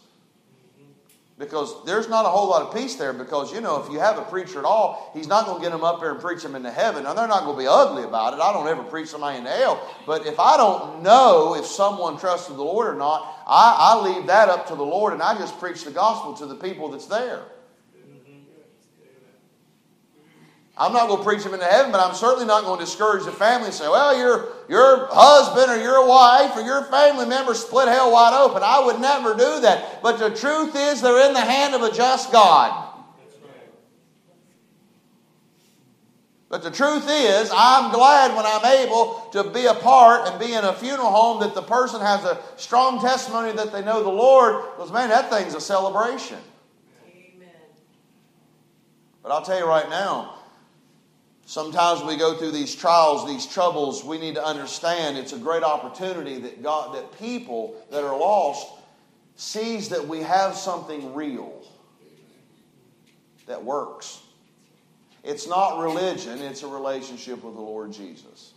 because 1.37 1.83
there's 1.85 2.07
not 2.07 2.25
a 2.25 2.29
whole 2.29 2.49
lot 2.49 2.61
of 2.61 2.73
peace 2.73 2.95
there 2.95 3.11
because 3.11 3.51
you 3.51 3.59
know 3.59 3.83
if 3.83 3.91
you 3.91 3.99
have 3.99 4.17
a 4.17 4.21
preacher 4.21 4.57
at 4.59 4.65
all 4.65 5.11
he's 5.13 5.27
not 5.27 5.45
going 5.45 5.57
to 5.57 5.63
get 5.63 5.71
them 5.71 5.83
up 5.83 5.99
there 5.99 6.11
and 6.11 6.21
preach 6.21 6.41
them 6.41 6.55
into 6.55 6.71
heaven. 6.71 7.05
And 7.05 7.17
they're 7.17 7.27
not 7.27 7.43
going 7.43 7.57
to 7.57 7.61
be 7.61 7.67
ugly 7.67 8.03
about 8.03 8.33
it. 8.33 8.39
I 8.39 8.53
don't 8.53 8.67
ever 8.67 8.83
preach 8.83 9.09
somebody 9.09 9.39
into 9.39 9.49
hell. 9.49 9.85
But 10.05 10.25
if 10.25 10.39
i 10.39 10.55
don't 10.57 11.03
know 11.03 11.55
if 11.55 11.65
someone 11.65 12.17
trusted 12.17 12.55
the 12.55 12.63
lord 12.63 12.87
or 12.87 12.97
not 12.97 13.43
I, 13.47 13.75
I 13.95 14.01
leave 14.01 14.27
that 14.27 14.49
up 14.49 14.67
to 14.67 14.75
the 14.75 14.85
lord 14.85 15.13
and 15.13 15.21
i 15.21 15.37
just 15.37 15.59
preach 15.59 15.83
the 15.83 15.91
gospel 15.91 16.33
to 16.35 16.45
the 16.45 16.55
people 16.55 16.89
that's 16.89 17.07
there 17.07 17.43
I'm 20.77 20.91
not 20.91 21.07
going 21.07 21.19
to 21.19 21.25
preach 21.25 21.43
them 21.43 21.53
into 21.53 21.65
heaven, 21.65 21.91
but 21.91 22.01
I'm 22.01 22.15
certainly 22.15 22.45
not 22.45 22.65
going 22.65 22.79
to 22.79 22.85
discourage 22.85 23.23
the 23.23 23.31
family 23.31 23.67
and 23.67 23.73
say, 23.73 23.87
well, 23.87 24.17
your, 24.17 24.49
your 24.67 25.07
husband 25.09 25.71
or 25.71 25.81
your 25.81 26.05
wife 26.05 26.51
or 26.57 26.61
your 26.61 26.83
family 26.85 27.25
member 27.25 27.53
split 27.53 27.87
hell 27.87 28.11
wide 28.11 28.33
open. 28.33 28.61
I 28.61 28.85
would 28.85 28.99
never 28.99 29.31
do 29.33 29.61
that. 29.61 30.03
But 30.03 30.19
the 30.19 30.29
truth 30.35 30.75
is, 30.75 31.01
they're 31.01 31.27
in 31.27 31.33
the 31.33 31.39
hand 31.39 31.75
of 31.75 31.81
a 31.81 31.95
just 31.95 32.31
God. 32.33 32.85
But 36.49 36.61
the 36.61 36.71
truth 36.71 37.05
is, 37.09 37.49
I'm 37.53 37.91
glad 37.91 38.35
when 38.35 38.45
I'm 38.45 38.65
able 38.65 39.29
to 39.31 39.49
be 39.49 39.65
a 39.65 39.73
part 39.73 40.29
and 40.29 40.39
be 40.39 40.53
in 40.53 40.63
a 40.63 40.73
funeral 40.73 41.09
home 41.09 41.39
that 41.39 41.55
the 41.55 41.61
person 41.61 42.01
has 42.01 42.23
a 42.23 42.39
strong 42.57 43.01
testimony 43.01 43.51
that 43.53 43.71
they 43.71 43.81
know 43.81 44.03
the 44.03 44.09
Lord, 44.09 44.63
because 44.75 44.91
man, 44.91 45.09
that 45.09 45.29
thing's 45.29 45.55
a 45.55 45.61
celebration. 45.61 46.37
Amen. 47.07 47.49
But 49.23 49.31
I'll 49.31 49.41
tell 49.41 49.57
you 49.57 49.65
right 49.65 49.89
now, 49.89 50.35
Sometimes 51.45 52.01
we 52.03 52.17
go 52.17 52.35
through 52.35 52.51
these 52.51 52.75
trials, 52.75 53.27
these 53.27 53.45
troubles, 53.45 54.03
we 54.03 54.17
need 54.17 54.35
to 54.35 54.43
understand 54.43 55.15
it's 55.15 55.31
a 55.31 55.37
great 55.37 55.61
opportunity 55.61 56.39
that 56.39 56.63
God 56.63 56.95
that 56.95 57.19
people 57.19 57.75
that 57.91 58.03
are 58.03 58.17
lost 58.17 58.67
sees 59.35 59.89
that 59.89 60.07
we 60.07 60.21
have 60.21 60.55
something 60.55 61.13
real 61.13 61.63
that 63.45 63.63
works. 63.63 64.21
It's 65.23 65.47
not 65.47 65.81
religion, 65.81 66.39
it's 66.39 66.63
a 66.63 66.67
relationship 66.67 67.43
with 67.43 67.53
the 67.53 67.61
Lord 67.61 67.93
Jesus. 67.93 68.53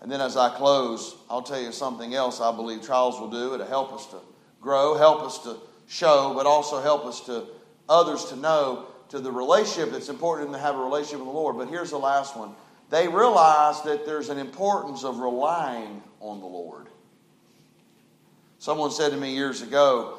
And 0.00 0.10
then 0.10 0.20
as 0.20 0.36
I 0.36 0.48
close, 0.56 1.14
I'll 1.30 1.42
tell 1.42 1.60
you 1.60 1.70
something 1.70 2.14
else 2.14 2.40
I 2.40 2.50
believe 2.54 2.82
trials 2.82 3.20
will 3.20 3.30
do. 3.30 3.54
It'll 3.54 3.66
help 3.66 3.92
us 3.92 4.06
to 4.06 4.16
grow, 4.60 4.96
help 4.96 5.22
us 5.22 5.38
to 5.44 5.56
show, 5.86 6.34
but 6.34 6.46
also 6.46 6.80
help 6.80 7.04
us 7.04 7.20
to 7.26 7.44
others 7.88 8.24
to 8.26 8.36
know 8.36 8.88
to 9.12 9.20
the 9.20 9.30
relationship 9.30 9.92
It's 9.92 10.08
important 10.08 10.52
to 10.52 10.58
have 10.58 10.74
a 10.74 10.82
relationship 10.82 11.18
with 11.18 11.28
the 11.28 11.34
Lord. 11.34 11.58
But 11.58 11.68
here's 11.68 11.90
the 11.90 11.98
last 11.98 12.34
one. 12.34 12.54
They 12.88 13.08
realize 13.08 13.82
that 13.82 14.06
there's 14.06 14.30
an 14.30 14.38
importance 14.38 15.04
of 15.04 15.18
relying 15.18 16.02
on 16.20 16.40
the 16.40 16.46
Lord. 16.46 16.86
Someone 18.58 18.90
said 18.90 19.10
to 19.10 19.18
me 19.18 19.34
years 19.34 19.60
ago, 19.60 20.18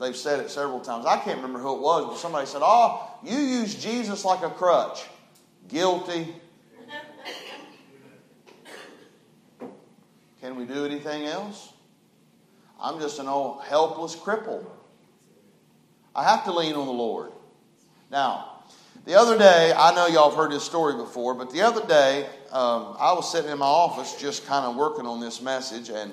they've 0.00 0.16
said 0.16 0.38
it 0.38 0.50
several 0.50 0.78
times. 0.78 1.04
I 1.04 1.16
can't 1.16 1.38
remember 1.38 1.58
who 1.58 1.74
it 1.74 1.82
was, 1.82 2.06
but 2.06 2.16
somebody 2.18 2.46
said, 2.46 2.60
Oh, 2.62 3.10
you 3.24 3.36
use 3.36 3.74
Jesus 3.74 4.24
like 4.24 4.44
a 4.44 4.50
crutch. 4.50 5.04
Guilty. 5.66 6.32
Can 10.40 10.54
we 10.54 10.64
do 10.64 10.84
anything 10.84 11.26
else? 11.26 11.72
I'm 12.80 13.00
just 13.00 13.18
an 13.18 13.26
old 13.26 13.64
helpless 13.64 14.14
cripple. 14.14 14.64
I 16.14 16.22
have 16.22 16.44
to 16.44 16.52
lean 16.52 16.74
on 16.74 16.86
the 16.86 16.92
Lord. 16.92 17.32
Now, 18.10 18.62
the 19.04 19.14
other 19.14 19.38
day, 19.38 19.72
I 19.76 19.94
know 19.94 20.06
y'all 20.06 20.30
have 20.30 20.36
heard 20.36 20.50
this 20.50 20.64
story 20.64 20.96
before, 20.96 21.34
but 21.34 21.50
the 21.50 21.62
other 21.62 21.86
day, 21.86 22.26
um, 22.52 22.96
I 22.98 23.12
was 23.12 23.30
sitting 23.30 23.50
in 23.50 23.58
my 23.58 23.66
office 23.66 24.14
just 24.20 24.46
kind 24.46 24.64
of 24.64 24.76
working 24.76 25.06
on 25.06 25.20
this 25.20 25.42
message, 25.42 25.90
and 25.90 26.12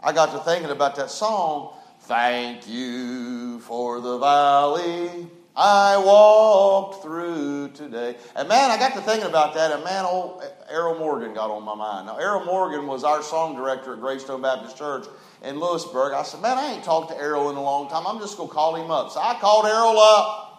I 0.00 0.12
got 0.12 0.32
to 0.32 0.38
thinking 0.40 0.70
about 0.70 0.96
that 0.96 1.10
song, 1.10 1.74
Thank 2.02 2.68
You 2.68 3.60
for 3.60 4.00
the 4.00 4.18
Valley 4.18 5.28
I 5.56 5.98
walked 5.98 7.02
through 7.02 7.72
today. 7.74 8.16
And 8.34 8.48
man, 8.48 8.70
I 8.70 8.78
got 8.78 8.94
to 8.94 9.00
thinking 9.02 9.28
about 9.28 9.54
that, 9.54 9.72
and 9.72 9.84
man, 9.84 10.04
old 10.04 10.42
Errol 10.70 10.98
Morgan 10.98 11.34
got 11.34 11.50
on 11.50 11.64
my 11.64 11.74
mind. 11.74 12.06
Now, 12.06 12.16
Errol 12.16 12.44
Morgan 12.44 12.86
was 12.86 13.04
our 13.04 13.22
song 13.22 13.56
director 13.56 13.92
at 13.92 14.00
Greystone 14.00 14.40
Baptist 14.40 14.78
Church 14.78 15.06
in 15.42 15.58
Lewisburg. 15.58 16.14
I 16.14 16.22
said, 16.22 16.40
man, 16.40 16.56
I 16.56 16.72
ain't 16.72 16.84
talked 16.84 17.10
to 17.10 17.18
Errol 17.18 17.50
in 17.50 17.56
a 17.56 17.62
long 17.62 17.90
time. 17.90 18.06
I'm 18.06 18.20
just 18.20 18.36
going 18.36 18.48
to 18.48 18.54
call 18.54 18.76
him 18.76 18.90
up. 18.90 19.10
So 19.10 19.20
I 19.20 19.34
called 19.40 19.66
Errol 19.66 19.98
up. 19.98 20.49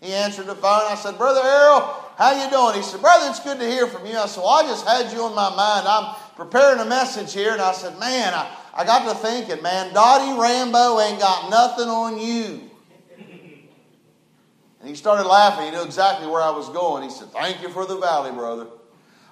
He 0.00 0.14
answered 0.14 0.46
the 0.46 0.54
phone. 0.54 0.82
I 0.86 0.94
said, 0.94 1.18
Brother 1.18 1.42
Errol, 1.44 1.94
how 2.16 2.32
you 2.32 2.50
doing? 2.50 2.74
He 2.76 2.82
said, 2.82 3.02
Brother, 3.02 3.28
it's 3.28 3.40
good 3.40 3.58
to 3.58 3.66
hear 3.66 3.86
from 3.86 4.06
you. 4.06 4.16
I 4.16 4.26
said, 4.26 4.40
Well, 4.40 4.50
I 4.50 4.62
just 4.62 4.86
had 4.86 5.12
you 5.12 5.22
on 5.22 5.34
my 5.34 5.54
mind. 5.54 5.86
I'm 5.86 6.14
preparing 6.36 6.80
a 6.80 6.86
message 6.86 7.34
here. 7.34 7.52
And 7.52 7.60
I 7.60 7.72
said, 7.72 7.98
Man, 7.98 8.32
I, 8.32 8.56
I 8.74 8.84
got 8.84 9.08
to 9.08 9.14
thinking, 9.14 9.62
man, 9.62 9.92
Dottie 9.92 10.40
Rambo 10.40 11.00
ain't 11.00 11.20
got 11.20 11.50
nothing 11.50 11.88
on 11.88 12.18
you. 12.18 12.70
And 14.80 14.88
he 14.88 14.94
started 14.94 15.28
laughing. 15.28 15.66
He 15.66 15.70
knew 15.72 15.84
exactly 15.84 16.26
where 16.26 16.40
I 16.40 16.50
was 16.50 16.70
going. 16.70 17.02
He 17.02 17.10
said, 17.10 17.28
Thank 17.28 17.60
you 17.60 17.68
for 17.68 17.84
the 17.84 17.98
valley, 17.98 18.32
brother. 18.32 18.68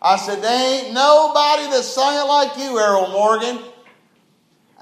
I 0.03 0.17
said, 0.17 0.43
There 0.43 0.85
ain't 0.85 0.93
nobody 0.93 1.63
that 1.71 1.83
sung 1.83 2.15
it 2.15 2.29
like 2.29 2.59
you, 2.59 2.79
Errol 2.79 3.09
Morgan. 3.09 3.59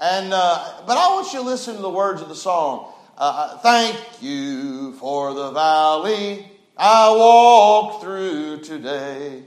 And, 0.01 0.33
uh, 0.33 0.81
but 0.85 0.97
I 0.97 1.13
want 1.13 1.31
you 1.31 1.39
to 1.39 1.45
listen 1.45 1.77
to 1.77 1.81
the 1.81 1.89
words 1.89 2.21
of 2.21 2.27
the 2.27 2.35
song. 2.35 2.91
Uh, 3.17 3.55
uh 3.55 3.57
thank 3.59 4.21
you 4.21 4.76
for 4.97 5.33
the 5.33 5.51
valley 5.51 6.51
I 6.75 7.09
walk 7.11 8.01
through 8.01 8.61
today. 8.61 9.43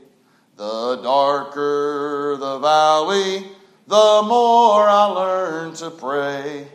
The 0.56 1.00
darker 1.02 2.36
the 2.38 2.58
valley, 2.58 3.46
the 3.86 4.22
more 4.26 4.88
I 4.88 5.04
learn 5.04 5.74
to 5.74 5.90
pray. 5.90 6.66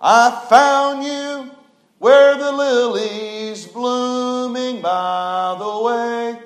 I 0.00 0.44
found 0.48 1.04
you 1.04 1.50
where 1.98 2.36
the 2.36 2.52
lilies 2.52 3.66
blooming 3.66 4.82
by 4.82 5.56
the 5.58 5.82
way, 5.82 6.38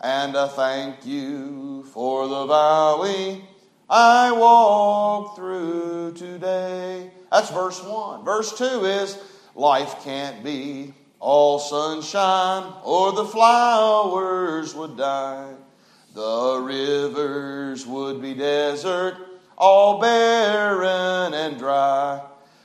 and 0.00 0.36
I 0.36 0.48
thank 0.48 1.04
you 1.04 1.84
for 1.92 2.28
the 2.28 2.46
valley 2.46 3.44
I 3.90 4.32
walk 4.32 5.36
through 5.36 6.14
today. 6.14 7.10
That's 7.30 7.50
verse 7.50 7.82
1. 7.82 8.24
Verse 8.24 8.56
2 8.56 8.64
is 8.84 9.18
life 9.54 10.02
can't 10.02 10.42
be 10.42 10.94
all 11.22 11.60
sunshine, 11.60 12.72
or 12.82 13.12
the 13.12 13.24
flowers 13.24 14.74
would 14.74 14.96
die. 14.96 15.54
The 16.14 16.60
rivers 16.60 17.86
would 17.86 18.20
be 18.20 18.34
desert, 18.34 19.16
all 19.56 20.00
barren 20.00 21.32
and 21.32 21.56
dry. 21.58 22.20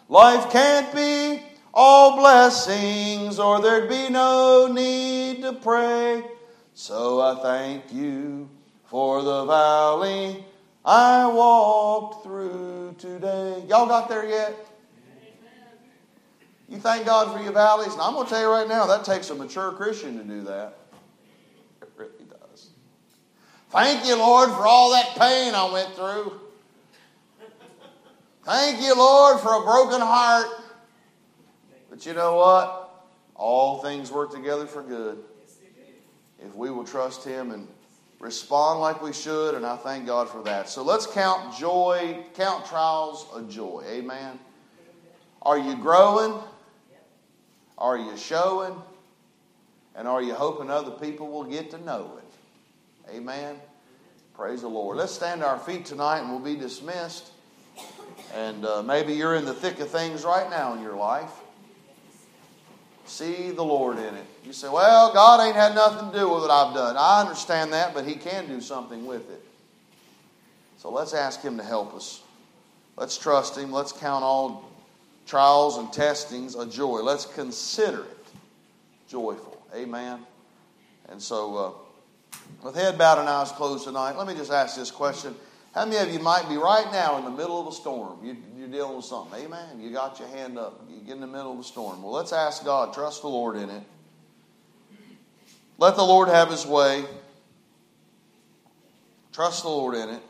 Life 0.09 0.51
can't 0.51 0.91
be 0.95 1.43
all 1.71 2.17
blessings, 2.17 3.37
or 3.37 3.61
there'd 3.61 3.87
be 3.87 4.09
no 4.09 4.67
need 4.73 5.43
to 5.43 5.53
pray. 5.53 6.23
So 6.73 7.21
I 7.21 7.35
thank 7.43 7.93
you 7.93 8.49
for 8.85 9.21
the 9.21 9.45
valley 9.45 10.43
I 10.83 11.27
walked 11.27 12.23
through 12.23 12.95
today. 12.97 13.63
Y'all 13.69 13.85
got 13.85 14.09
there 14.09 14.27
yet? 14.27 14.55
You 16.69 16.77
thank 16.79 17.05
God 17.05 17.35
for 17.35 17.41
your 17.41 17.53
valleys? 17.53 17.93
And 17.93 18.01
I'm 18.01 18.13
going 18.13 18.25
to 18.25 18.29
tell 18.29 18.41
you 18.41 18.49
right 18.49 18.67
now, 18.67 18.85
that 18.87 19.05
takes 19.05 19.29
a 19.29 19.35
mature 19.35 19.71
Christian 19.71 20.17
to 20.17 20.23
do 20.23 20.41
that. 20.43 20.77
It 21.81 21.89
really 21.95 22.11
does. 22.29 22.69
Thank 23.69 24.05
you, 24.05 24.17
Lord, 24.17 24.49
for 24.49 24.67
all 24.67 24.91
that 24.91 25.15
pain 25.17 25.53
I 25.55 25.71
went 25.71 25.95
through. 25.95 26.41
Thank 28.43 28.81
you, 28.81 28.95
Lord, 28.95 29.39
for 29.39 29.61
a 29.61 29.63
broken 29.63 30.01
heart. 30.01 30.47
But 31.89 32.05
you 32.05 32.13
know 32.13 32.35
what? 32.35 33.05
All 33.35 33.81
things 33.81 34.11
work 34.11 34.31
together 34.31 34.65
for 34.65 34.81
good 34.81 35.23
if 36.43 36.55
we 36.55 36.69
will 36.69 36.83
trust 36.83 37.23
Him 37.23 37.51
and 37.51 37.67
respond 38.19 38.79
like 38.79 39.01
we 39.01 39.13
should, 39.13 39.55
and 39.55 39.65
I 39.65 39.75
thank 39.77 40.05
God 40.05 40.29
for 40.29 40.41
that. 40.43 40.69
So 40.69 40.83
let's 40.83 41.05
count 41.05 41.55
joy, 41.57 42.23
count 42.35 42.65
trials 42.65 43.27
a 43.35 43.43
joy. 43.43 43.83
Amen. 43.87 44.39
Are 45.41 45.57
you 45.57 45.75
growing? 45.75 46.41
Are 47.77 47.97
you 47.97 48.17
showing? 48.17 48.75
And 49.95 50.07
are 50.07 50.21
you 50.21 50.33
hoping 50.33 50.69
other 50.69 50.91
people 50.91 51.27
will 51.29 51.43
get 51.43 51.71
to 51.71 51.83
know 51.83 52.19
it? 52.19 53.15
Amen. 53.15 53.55
Praise 54.35 54.61
the 54.61 54.67
Lord. 54.67 54.97
Let's 54.97 55.13
stand 55.13 55.41
to 55.41 55.47
our 55.47 55.57
feet 55.57 55.85
tonight 55.85 56.19
and 56.19 56.29
we'll 56.29 56.39
be 56.39 56.55
dismissed. 56.55 57.31
And 58.35 58.65
uh, 58.65 58.83
maybe 58.83 59.13
you're 59.13 59.35
in 59.35 59.45
the 59.45 59.53
thick 59.53 59.79
of 59.79 59.89
things 59.89 60.23
right 60.23 60.49
now 60.49 60.73
in 60.73 60.81
your 60.81 60.95
life. 60.95 61.31
See 63.05 63.51
the 63.51 63.63
Lord 63.63 63.97
in 63.97 64.13
it. 64.13 64.25
You 64.43 64.53
say, 64.53 64.69
well, 64.69 65.13
God 65.13 65.45
ain't 65.45 65.55
had 65.55 65.73
nothing 65.73 66.11
to 66.11 66.17
do 66.17 66.29
with 66.29 66.41
what 66.41 66.51
I've 66.51 66.75
done. 66.75 66.95
I 66.97 67.21
understand 67.21 67.73
that, 67.73 67.93
but 67.93 68.05
He 68.05 68.15
can 68.15 68.47
do 68.47 68.59
something 68.59 69.05
with 69.05 69.29
it. 69.31 69.43
So 70.77 70.91
let's 70.91 71.13
ask 71.13 71.41
Him 71.41 71.57
to 71.57 71.63
help 71.63 71.95
us. 71.95 72.21
Let's 72.97 73.17
trust 73.17 73.57
Him. 73.57 73.71
Let's 73.71 73.93
count 73.93 74.23
all 74.23 74.69
trials 75.27 75.77
and 75.77 75.91
testings 75.91 76.55
a 76.55 76.65
joy. 76.65 77.01
Let's 77.01 77.25
consider 77.25 78.01
it 78.01 78.27
joyful. 79.07 79.61
Amen. 79.75 80.25
And 81.09 81.21
so, 81.21 81.55
uh, 81.55 82.37
with 82.63 82.75
head 82.75 82.97
bowed 82.97 83.19
and 83.19 83.29
eyes 83.29 83.51
closed 83.51 83.83
tonight, 83.83 84.17
let 84.17 84.27
me 84.27 84.33
just 84.33 84.51
ask 84.51 84.75
this 84.75 84.89
question. 84.89 85.35
How 85.73 85.85
many 85.85 85.97
of 85.97 86.13
you 86.13 86.19
might 86.19 86.49
be 86.49 86.57
right 86.57 86.89
now 86.91 87.17
in 87.17 87.25
the 87.25 87.31
middle 87.31 87.61
of 87.61 87.67
a 87.67 87.71
storm? 87.71 88.19
You, 88.23 88.35
are 88.63 88.67
dealing 88.67 88.95
with 88.95 89.05
something. 89.05 89.39
Amen. 89.43 89.79
You 89.79 89.91
got 89.91 90.19
your 90.19 90.27
hand 90.29 90.57
up. 90.57 90.81
You 90.89 90.99
get 91.01 91.15
in 91.15 91.21
the 91.21 91.27
middle 91.27 91.53
of 91.53 91.59
a 91.59 91.63
storm. 91.63 92.01
Well, 92.01 92.13
let's 92.13 92.33
ask 92.33 92.65
God. 92.65 92.93
Trust 92.93 93.21
the 93.21 93.27
Lord 93.27 93.57
in 93.57 93.69
it. 93.69 93.83
Let 95.77 95.95
the 95.95 96.03
Lord 96.03 96.29
have 96.29 96.49
his 96.49 96.65
way. 96.65 97.05
Trust 99.31 99.63
the 99.63 99.69
Lord 99.69 99.95
in 99.95 100.09
it. 100.09 100.21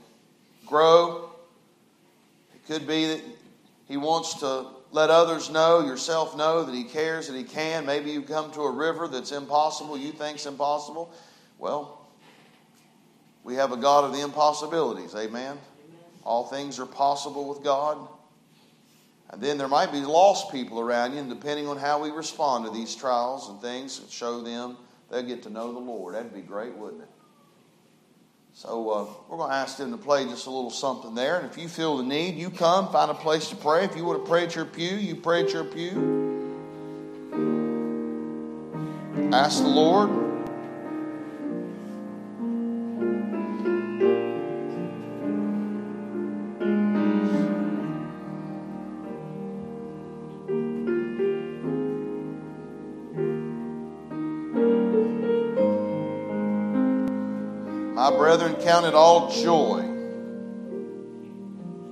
Grow. 0.65 1.29
It 2.53 2.67
could 2.67 2.85
be 2.85 3.07
that 3.07 3.21
he 3.87 3.95
wants 3.95 4.33
to 4.41 4.67
let 4.97 5.11
others 5.11 5.51
know, 5.51 5.81
yourself 5.81 6.35
know 6.35 6.63
that 6.63 6.73
he 6.73 6.83
cares, 6.83 7.27
that 7.27 7.37
he 7.37 7.43
can. 7.43 7.85
Maybe 7.85 8.09
you 8.09 8.23
come 8.23 8.51
to 8.53 8.61
a 8.61 8.71
river 8.71 9.07
that's 9.07 9.31
impossible, 9.31 9.95
you 9.95 10.11
think's 10.11 10.47
impossible. 10.47 11.13
Well, 11.59 12.09
we 13.43 13.53
have 13.55 13.71
a 13.71 13.77
God 13.77 14.05
of 14.05 14.13
the 14.13 14.21
impossibilities. 14.21 15.13
Amen. 15.13 15.59
All 16.23 16.45
things 16.47 16.79
are 16.79 16.87
possible 16.87 17.47
with 17.47 17.63
God. 17.63 17.99
And 19.29 19.39
then 19.39 19.59
there 19.59 19.67
might 19.67 19.91
be 19.91 19.99
lost 19.99 20.51
people 20.51 20.79
around 20.79 21.13
you, 21.13 21.19
and 21.19 21.29
depending 21.29 21.67
on 21.67 21.77
how 21.77 22.01
we 22.01 22.09
respond 22.09 22.65
to 22.65 22.71
these 22.71 22.95
trials 22.95 23.49
and 23.49 23.61
things, 23.61 24.01
show 24.09 24.41
them 24.41 24.77
they'll 25.11 25.21
get 25.21 25.43
to 25.43 25.51
know 25.51 25.73
the 25.73 25.79
Lord. 25.79 26.15
That'd 26.15 26.33
be 26.33 26.41
great, 26.41 26.73
wouldn't 26.75 27.03
it? 27.03 27.09
So 28.57 28.89
uh, 28.89 29.05
we're 29.29 29.37
going 29.37 29.51
to 29.51 29.55
ask 29.55 29.77
them 29.77 29.91
to 29.91 29.97
play 29.97 30.25
just 30.25 30.47
a 30.47 30.49
little 30.49 30.71
something 30.71 31.13
there. 31.13 31.37
And 31.37 31.47
if 31.47 31.59
you 31.59 31.67
feel 31.67 31.97
the 31.97 32.03
need, 32.03 32.37
you 32.37 32.49
come, 32.49 32.91
find 32.91 33.11
a 33.11 33.13
place 33.13 33.49
to 33.49 33.55
pray. 33.55 33.83
If 33.83 33.95
you 33.95 34.03
want 34.03 34.25
to 34.25 34.27
pray 34.27 34.45
at 34.45 34.55
your 34.55 34.65
pew, 34.65 34.95
you 34.95 35.15
pray 35.15 35.43
at 35.43 35.53
your 35.53 35.63
pew. 35.63 36.65
Ask 39.31 39.61
the 39.61 39.69
Lord. 39.69 40.26
Brethren, 57.97 58.53
count 58.61 58.85
it 58.85 58.93
all 58.93 59.31
joy 59.31 59.81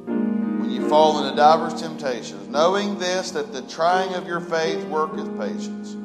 when 0.06 0.70
you 0.70 0.88
fall 0.88 1.24
into 1.24 1.36
divers 1.36 1.82
temptations, 1.82 2.48
knowing 2.48 3.00
this, 3.00 3.32
that 3.32 3.52
the 3.52 3.64
trying 3.64 4.14
of 4.14 4.28
your 4.28 4.40
faith 4.40 4.84
worketh 4.86 5.28
patience, 5.40 5.96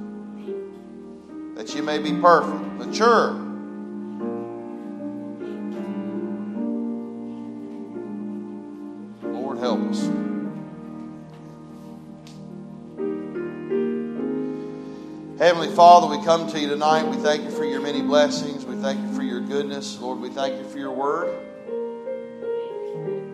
that 1.54 1.74
you 1.74 1.82
may 1.82 1.98
be 1.98 2.14
perfect, 2.18 2.64
mature. 2.78 3.32
Lord, 9.34 9.58
help 9.58 9.80
us. 9.80 10.00
Heavenly 15.38 15.74
Father, 15.74 16.06
we 16.06 16.24
come 16.24 16.50
to 16.52 16.58
you 16.58 16.68
tonight. 16.70 17.02
We 17.02 17.18
thank 17.18 17.42
you 17.44 17.50
for 17.50 17.66
your 17.66 17.82
many 17.82 18.00
blessings. 18.00 18.64
We 18.64 18.76
thank 18.76 18.98
you 18.98 19.09
goodness. 19.50 19.98
Lord, 19.98 20.20
we 20.20 20.28
thank 20.28 20.62
you 20.62 20.68
for 20.68 20.78
your 20.78 20.92
word. 20.92 21.36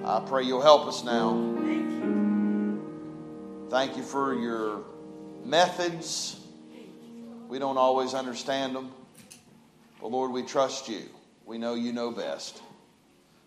I 0.02 0.18
pray 0.20 0.44
you'll 0.44 0.62
help 0.62 0.86
us 0.86 1.04
now. 1.04 1.34
Thank 3.68 3.98
you 3.98 4.02
for 4.02 4.32
your 4.32 4.82
methods. 5.44 6.40
We 7.48 7.58
don't 7.58 7.76
always 7.76 8.14
understand 8.14 8.74
them. 8.74 8.92
But 10.00 10.10
Lord, 10.10 10.32
we 10.32 10.42
trust 10.42 10.88
you. 10.88 11.02
We 11.44 11.58
know 11.58 11.74
you 11.74 11.92
know 11.92 12.10
best. 12.10 12.62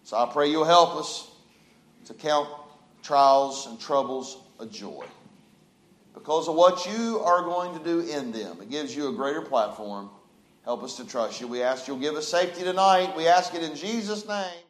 So 0.03 0.17
I 0.17 0.31
pray 0.31 0.51
you'll 0.51 0.63
help 0.63 0.95
us 0.95 1.27
to 2.05 2.13
count 2.13 2.49
trials 3.01 3.65
and 3.65 3.79
troubles 3.79 4.37
a 4.59 4.67
joy 4.67 5.07
because 6.13 6.47
of 6.47 6.53
what 6.53 6.85
you 6.85 7.19
are 7.21 7.41
going 7.41 7.75
to 7.79 7.83
do 7.83 8.01
in 8.01 8.31
them. 8.31 8.61
It 8.61 8.69
gives 8.69 8.95
you 8.95 9.07
a 9.07 9.11
greater 9.11 9.41
platform. 9.41 10.11
Help 10.63 10.83
us 10.83 10.97
to 10.97 11.07
trust 11.07 11.41
you. 11.41 11.47
We 11.47 11.61
ask 11.63 11.87
you'll 11.87 11.97
give 11.97 12.15
us 12.15 12.27
safety 12.27 12.63
tonight. 12.63 13.15
We 13.15 13.27
ask 13.27 13.53
it 13.55 13.63
in 13.63 13.75
Jesus' 13.75 14.27
name. 14.27 14.68